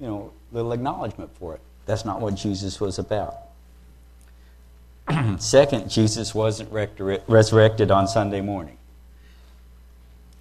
you 0.00 0.06
know, 0.06 0.32
little 0.50 0.72
acknowledgement 0.72 1.30
for 1.38 1.54
it. 1.54 1.60
That's 1.84 2.06
not 2.06 2.22
what 2.22 2.36
Jesus 2.36 2.80
was 2.80 2.98
about. 2.98 3.36
Second, 5.38 5.90
Jesus 5.90 6.34
wasn't 6.34 6.72
resurrected 6.72 7.90
on 7.90 8.08
Sunday 8.08 8.40
morning. 8.40 8.78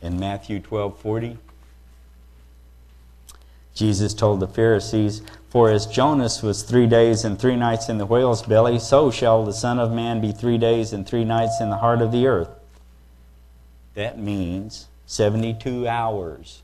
In 0.02 0.18
Matthew 0.18 0.62
12 0.62 0.98
40, 0.98 1.38
Jesus 3.80 4.14
told 4.14 4.42
the 4.42 4.48
Pharisees, 4.48 5.22
For 5.48 5.72
as 5.72 5.86
Jonas 5.86 6.44
was 6.44 6.64
three 6.64 6.86
days 6.86 7.24
and 7.24 7.40
three 7.40 7.56
nights 7.56 7.88
in 7.88 7.98
the 7.98 8.06
whale's 8.06 8.42
belly, 8.42 8.78
so 8.78 9.10
shall 9.10 9.46
the 9.46 9.54
Son 9.54 9.80
of 9.80 9.90
Man 9.90 10.20
be 10.20 10.34
three 10.34 10.58
days 10.58 10.92
and 10.92 11.08
three 11.08 11.24
nights 11.24 11.62
in 11.62 11.70
the 11.70 11.78
heart 11.78 12.02
of 12.02 12.12
the 12.12 12.28
earth. 12.28 12.50
That 13.94 14.20
means 14.20 14.90
72 15.06 15.88
hours. 15.88 16.62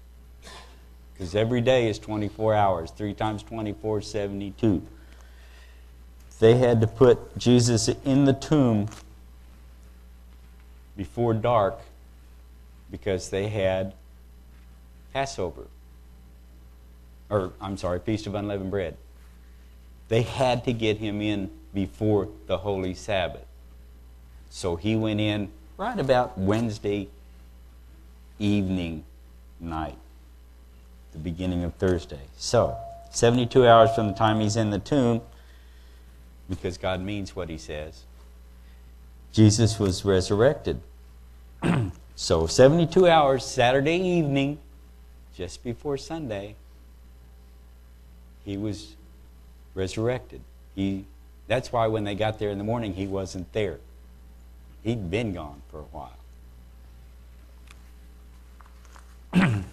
Because 1.14 1.36
every 1.36 1.62
day 1.62 1.88
is 1.88 2.00
24 2.00 2.54
hours. 2.54 2.92
Three 2.92 3.14
times 3.14 3.44
24 3.44 4.00
is 4.00 4.08
72. 4.08 4.86
They 6.42 6.58
had 6.58 6.82
to 6.82 6.88
put 6.88 7.38
Jesus 7.38 7.88
in 8.04 8.26
the 8.26 8.34
tomb 8.34 8.90
before 10.98 11.34
dark 11.34 11.80
because 12.92 13.30
they 13.30 13.48
had 13.48 13.94
Passover 15.14 15.68
or 17.30 17.54
I'm 17.60 17.78
sorry, 17.78 18.00
Feast 18.00 18.28
of 18.28 18.36
Unleavened 18.36 18.72
Bread. 18.72 18.98
They 20.08 20.22
had 20.22 20.64
to 20.66 20.74
get 20.74 20.98
him 20.98 21.22
in 21.22 21.50
before 21.74 22.30
the 22.48 22.60
Holy 22.60 22.94
Sabbath. 22.94 23.46
So 24.50 24.76
he 24.76 24.96
went 24.96 25.20
in 25.20 25.52
right 25.78 26.00
about 26.00 26.38
Wednesday 26.38 27.10
evening 28.40 29.04
night, 29.60 29.98
the 31.12 31.18
beginning 31.18 31.64
of 31.64 31.74
Thursday. 31.76 32.22
So, 32.38 32.78
72 33.12 33.66
hours 33.66 33.94
from 33.96 34.08
the 34.08 34.14
time 34.14 34.40
he's 34.40 34.56
in 34.56 34.70
the 34.70 34.80
tomb, 34.80 35.22
because 36.50 36.78
God 36.78 37.02
means 37.02 37.36
what 37.36 37.50
he 37.50 37.58
says, 37.58 38.04
Jesus 39.32 39.80
was 39.80 40.06
resurrected. 40.06 40.80
so, 42.16 42.48
72 42.48 43.08
hours, 43.08 43.46
Saturday 43.46 43.98
evening, 43.98 44.60
just 45.36 45.64
before 45.64 45.98
Sunday, 45.98 46.56
he 48.46 48.56
was 48.58 48.96
resurrected. 49.74 50.42
He, 50.76 51.06
that's 51.48 51.72
why 51.72 51.88
when 51.88 52.04
they 52.04 52.14
got 52.16 52.40
there 52.40 52.52
in 52.52 52.58
the 52.60 52.64
morning, 52.64 52.94
he 52.94 53.08
wasn't 53.08 53.52
there. 53.54 53.80
He'd 54.84 55.10
been 55.10 55.34
gone 55.34 55.62
for 55.72 55.80
a 55.80 55.84
while. 55.92 56.12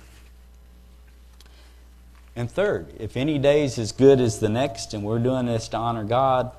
and 2.35 2.51
third, 2.51 2.95
if 2.99 3.17
any 3.17 3.39
day 3.39 3.63
is 3.63 3.79
as 3.79 3.93
good 3.93 4.21
as 4.21 4.41
the 4.41 4.49
next, 4.49 4.95
and 4.95 5.05
we're 5.05 5.19
doing 5.19 5.47
this 5.47 5.69
to 5.69 5.77
honor 5.77 6.05
God, 6.05 6.51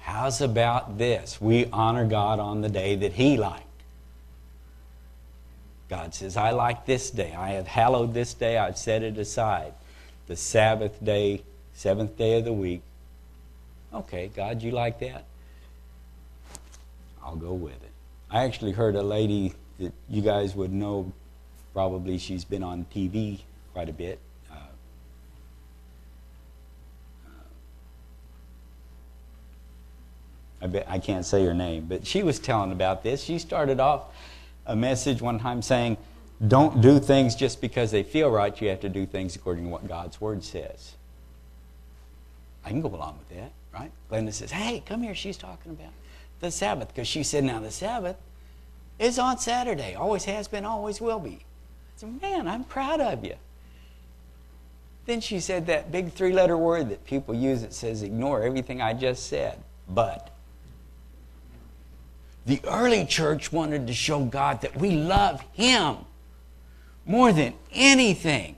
how's 0.00 0.42
about 0.42 0.98
this? 0.98 1.40
We 1.40 1.66
honor 1.72 2.06
God 2.06 2.38
on 2.38 2.60
the 2.60 2.68
day 2.68 2.96
that 2.96 3.14
He 3.14 3.38
liked. 3.38 3.64
God 5.88 6.14
says, 6.14 6.36
I 6.36 6.50
like 6.50 6.84
this 6.84 7.10
day. 7.10 7.32
I 7.32 7.52
have 7.52 7.66
hallowed 7.66 8.12
this 8.12 8.34
day. 8.34 8.58
I've 8.58 8.76
set 8.76 9.02
it 9.02 9.16
aside 9.16 9.72
the 10.28 10.36
Sabbath 10.36 11.02
day, 11.02 11.42
seventh 11.72 12.16
day 12.16 12.38
of 12.38 12.44
the 12.44 12.52
week. 12.52 12.82
Okay, 13.92 14.30
God, 14.36 14.62
you 14.62 14.70
like 14.70 15.00
that? 15.00 15.24
I'll 17.24 17.36
go 17.36 17.54
with 17.54 17.72
it. 17.72 17.90
I 18.30 18.44
actually 18.44 18.72
heard 18.72 18.94
a 18.94 19.02
lady 19.02 19.54
that 19.78 19.92
you 20.08 20.20
guys 20.20 20.54
would 20.54 20.72
know, 20.72 21.12
probably 21.72 22.18
she's 22.18 22.44
been 22.44 22.62
on 22.62 22.86
TV 22.94 23.40
quite 23.72 23.88
a 23.88 23.92
bit. 23.92 24.18
Uh, 24.50 24.56
I, 30.60 30.66
bet, 30.66 30.86
I 30.88 30.98
can't 30.98 31.24
say 31.24 31.44
her 31.46 31.54
name, 31.54 31.86
but 31.88 32.06
she 32.06 32.22
was 32.22 32.38
telling 32.38 32.70
about 32.70 33.02
this. 33.02 33.22
She 33.22 33.38
started 33.38 33.80
off 33.80 34.14
a 34.66 34.76
message 34.76 35.22
one 35.22 35.38
time 35.38 35.62
saying, 35.62 35.96
don't 36.46 36.80
do 36.80 37.00
things 37.00 37.34
just 37.34 37.60
because 37.60 37.90
they 37.90 38.02
feel 38.02 38.30
right. 38.30 38.58
You 38.60 38.68
have 38.68 38.80
to 38.80 38.88
do 38.88 39.06
things 39.06 39.34
according 39.34 39.64
to 39.64 39.70
what 39.70 39.88
God's 39.88 40.20
Word 40.20 40.44
says. 40.44 40.94
I 42.64 42.68
can 42.68 42.80
go 42.80 42.88
along 42.88 43.18
with 43.18 43.38
that, 43.38 43.52
right? 43.74 43.90
Glenda 44.10 44.32
says, 44.32 44.52
hey, 44.52 44.82
come 44.86 45.02
here. 45.02 45.14
She's 45.14 45.36
talking 45.36 45.72
about 45.72 45.92
the 46.40 46.50
Sabbath 46.50 46.88
because 46.88 47.08
she 47.08 47.22
said, 47.22 47.44
now 47.44 47.58
the 47.58 47.70
Sabbath 47.70 48.16
is 48.98 49.18
on 49.18 49.38
Saturday. 49.38 49.94
Always 49.94 50.24
has 50.26 50.46
been, 50.46 50.64
always 50.64 51.00
will 51.00 51.18
be. 51.18 51.38
I 51.40 52.00
said, 52.00 52.22
man, 52.22 52.46
I'm 52.46 52.64
proud 52.64 53.00
of 53.00 53.24
you. 53.24 53.34
Then 55.06 55.20
she 55.20 55.40
said 55.40 55.66
that 55.66 55.90
big 55.90 56.12
three 56.12 56.32
letter 56.32 56.56
word 56.56 56.90
that 56.90 57.04
people 57.06 57.34
use 57.34 57.62
that 57.62 57.72
says, 57.72 58.02
ignore 58.02 58.42
everything 58.42 58.82
I 58.82 58.92
just 58.92 59.26
said. 59.26 59.58
But 59.88 60.30
the 62.44 62.60
early 62.64 63.06
church 63.06 63.50
wanted 63.50 63.86
to 63.86 63.94
show 63.94 64.24
God 64.24 64.60
that 64.60 64.76
we 64.76 64.90
love 64.90 65.40
Him 65.54 65.96
more 67.08 67.32
than 67.32 67.54
anything. 67.72 68.54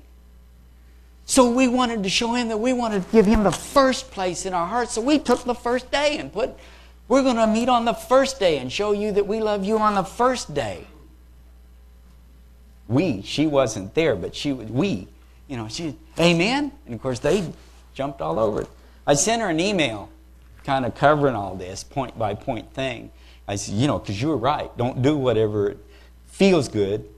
So 1.25 1.49
we 1.49 1.69
wanted 1.69 2.03
to 2.03 2.09
show 2.11 2.35
him 2.35 2.49
that 2.49 2.59
we 2.59 2.73
wanted 2.73 3.07
to 3.07 3.13
give 3.13 3.25
him 3.25 3.45
the 3.45 3.53
first 3.53 4.11
place 4.11 4.45
in 4.45 4.53
our 4.53 4.67
hearts. 4.67 4.93
So 4.93 5.01
we 5.01 5.21
took 5.21 5.45
the 5.45 5.55
first 5.55 5.91
day 5.91 6.19
and 6.19 6.33
put 6.33 6.51
We're 7.11 7.23
going 7.23 7.37
to 7.37 7.47
meet 7.49 7.69
on 7.69 7.85
the 7.85 7.93
first 7.93 8.39
day 8.39 8.59
and 8.59 8.71
show 8.71 8.93
you 8.93 9.11
that 9.13 9.27
we 9.27 9.41
love 9.41 9.65
you 9.65 9.79
on 9.79 9.95
the 9.95 10.05
first 10.05 10.55
day. 10.55 10.87
We, 12.87 13.23
she 13.23 13.47
wasn't 13.47 13.95
there, 13.95 14.17
but 14.17 14.35
she 14.35 14.53
was, 14.53 14.69
we, 14.69 15.09
you 15.49 15.57
know, 15.57 15.69
she, 15.69 15.97
amen? 16.19 16.73
And 16.87 16.95
of 16.95 17.01
course, 17.01 17.19
they 17.19 17.53
jumped 17.95 18.21
all 18.21 18.39
over 18.39 18.63
it. 18.63 18.69
I 19.07 19.15
sent 19.15 19.43
her 19.43 19.49
an 19.49 19.59
email 19.59 20.09
kind 20.65 20.85
of 20.85 20.95
covering 20.95 21.35
all 21.35 21.55
this 21.55 21.83
point 21.83 22.19
by 22.19 22.35
point 22.35 22.73
thing. 22.75 23.11
I 23.49 23.57
said, 23.57 23.75
you 23.75 23.89
know, 23.89 23.99
because 23.99 24.21
you 24.21 24.29
were 24.29 24.37
right. 24.37 24.77
Don't 24.77 25.03
do 25.03 25.17
whatever 25.17 25.77
feels 26.27 26.69
good 26.69 27.09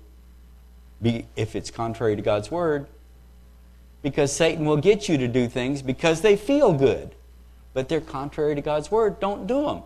be, 1.03 1.27
if 1.37 1.57
it's 1.57 1.71
contrary 1.71 2.17
to 2.17 2.23
God's 2.23 2.51
word. 2.51 2.87
Because 4.03 4.33
Satan 4.33 4.65
will 4.65 4.79
get 4.79 5.09
you 5.09 5.19
to 5.19 5.29
do 5.29 5.49
things 5.49 5.83
because 5.83 6.23
they 6.23 6.37
feel 6.37 6.73
good, 6.73 7.15
but 7.75 7.89
they're 7.89 8.01
contrary 8.01 8.55
to 8.55 8.61
God's 8.61 8.91
word. 8.91 9.21
Don't 9.21 9.47
do 9.47 9.63
them. 9.63 9.83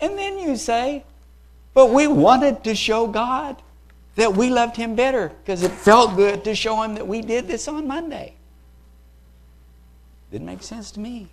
And 0.00 0.18
then 0.18 0.38
you 0.38 0.56
say, 0.56 1.04
but 1.72 1.90
we 1.90 2.06
wanted 2.06 2.64
to 2.64 2.74
show 2.74 3.06
God 3.06 3.60
that 4.16 4.34
we 4.34 4.48
loved 4.48 4.76
him 4.76 4.94
better 4.94 5.32
because 5.42 5.62
it 5.62 5.72
felt 5.72 6.16
good 6.16 6.44
to 6.44 6.54
show 6.54 6.82
him 6.82 6.94
that 6.94 7.06
we 7.06 7.20
did 7.20 7.48
this 7.48 7.66
on 7.66 7.86
Monday. 7.86 8.34
Didn't 10.30 10.46
make 10.46 10.62
sense 10.62 10.90
to 10.92 11.00
me. 11.00 11.28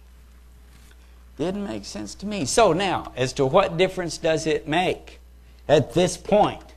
Didn't 1.38 1.63
make 1.63 1.86
sense 1.86 2.15
to 2.15 2.25
me. 2.25 2.45
So 2.45 2.73
now, 2.73 3.13
as 3.15 3.34
to 3.34 3.45
what 3.45 3.77
difference 3.77 4.17
does 4.17 4.45
it 4.45 4.67
make 4.67 5.19
at 5.67 5.93
this 5.93 6.17
point? 6.17 6.70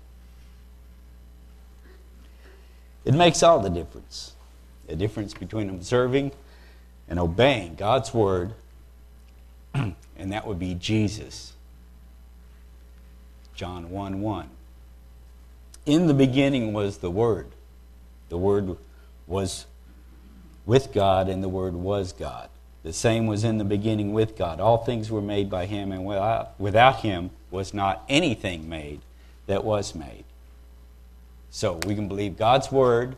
It 3.04 3.14
makes 3.14 3.42
all 3.42 3.60
the 3.60 3.70
difference. 3.70 4.34
The 4.86 4.96
difference 4.96 5.34
between 5.34 5.70
observing 5.70 6.32
and 7.08 7.18
obeying 7.18 7.74
God's 7.74 8.14
word, 8.14 8.54
and 9.74 9.94
that 10.16 10.46
would 10.46 10.58
be 10.58 10.74
Jesus. 10.74 11.54
John 13.54 13.90
1 13.90 14.20
1. 14.20 14.48
In 15.86 16.06
the 16.06 16.14
beginning 16.14 16.72
was 16.72 16.98
the 16.98 17.10
Word. 17.10 17.48
The 18.28 18.38
Word 18.38 18.76
was 19.26 19.66
with 20.66 20.92
God, 20.92 21.28
and 21.28 21.42
the 21.42 21.48
Word 21.48 21.74
was 21.74 22.12
God. 22.12 22.48
The 22.82 22.92
same 22.92 23.26
was 23.26 23.44
in 23.44 23.58
the 23.58 23.64
beginning 23.64 24.12
with 24.12 24.36
God. 24.36 24.60
All 24.60 24.78
things 24.78 25.10
were 25.10 25.22
made 25.22 25.50
by 25.50 25.66
Him, 25.66 25.92
and 25.92 26.04
without, 26.04 26.58
without 26.58 26.96
Him 27.00 27.30
was 27.50 27.72
not 27.74 28.04
anything 28.08 28.68
made 28.68 29.00
that 29.46 29.62
was 29.62 29.94
made. 29.94 30.24
So 31.54 31.78
we 31.86 31.94
can 31.94 32.08
believe 32.08 32.36
God's 32.36 32.72
Word, 32.72 33.14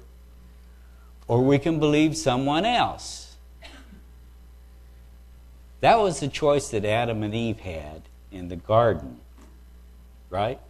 or 1.26 1.40
we 1.42 1.58
can 1.58 1.80
believe 1.80 2.18
someone 2.18 2.66
else. 2.66 3.36
That 5.80 5.98
was 5.98 6.20
the 6.20 6.28
choice 6.28 6.68
that 6.68 6.84
Adam 6.84 7.22
and 7.22 7.34
Eve 7.34 7.60
had 7.60 8.02
in 8.30 8.48
the 8.48 8.56
garden, 8.56 9.20
right? 10.28 10.60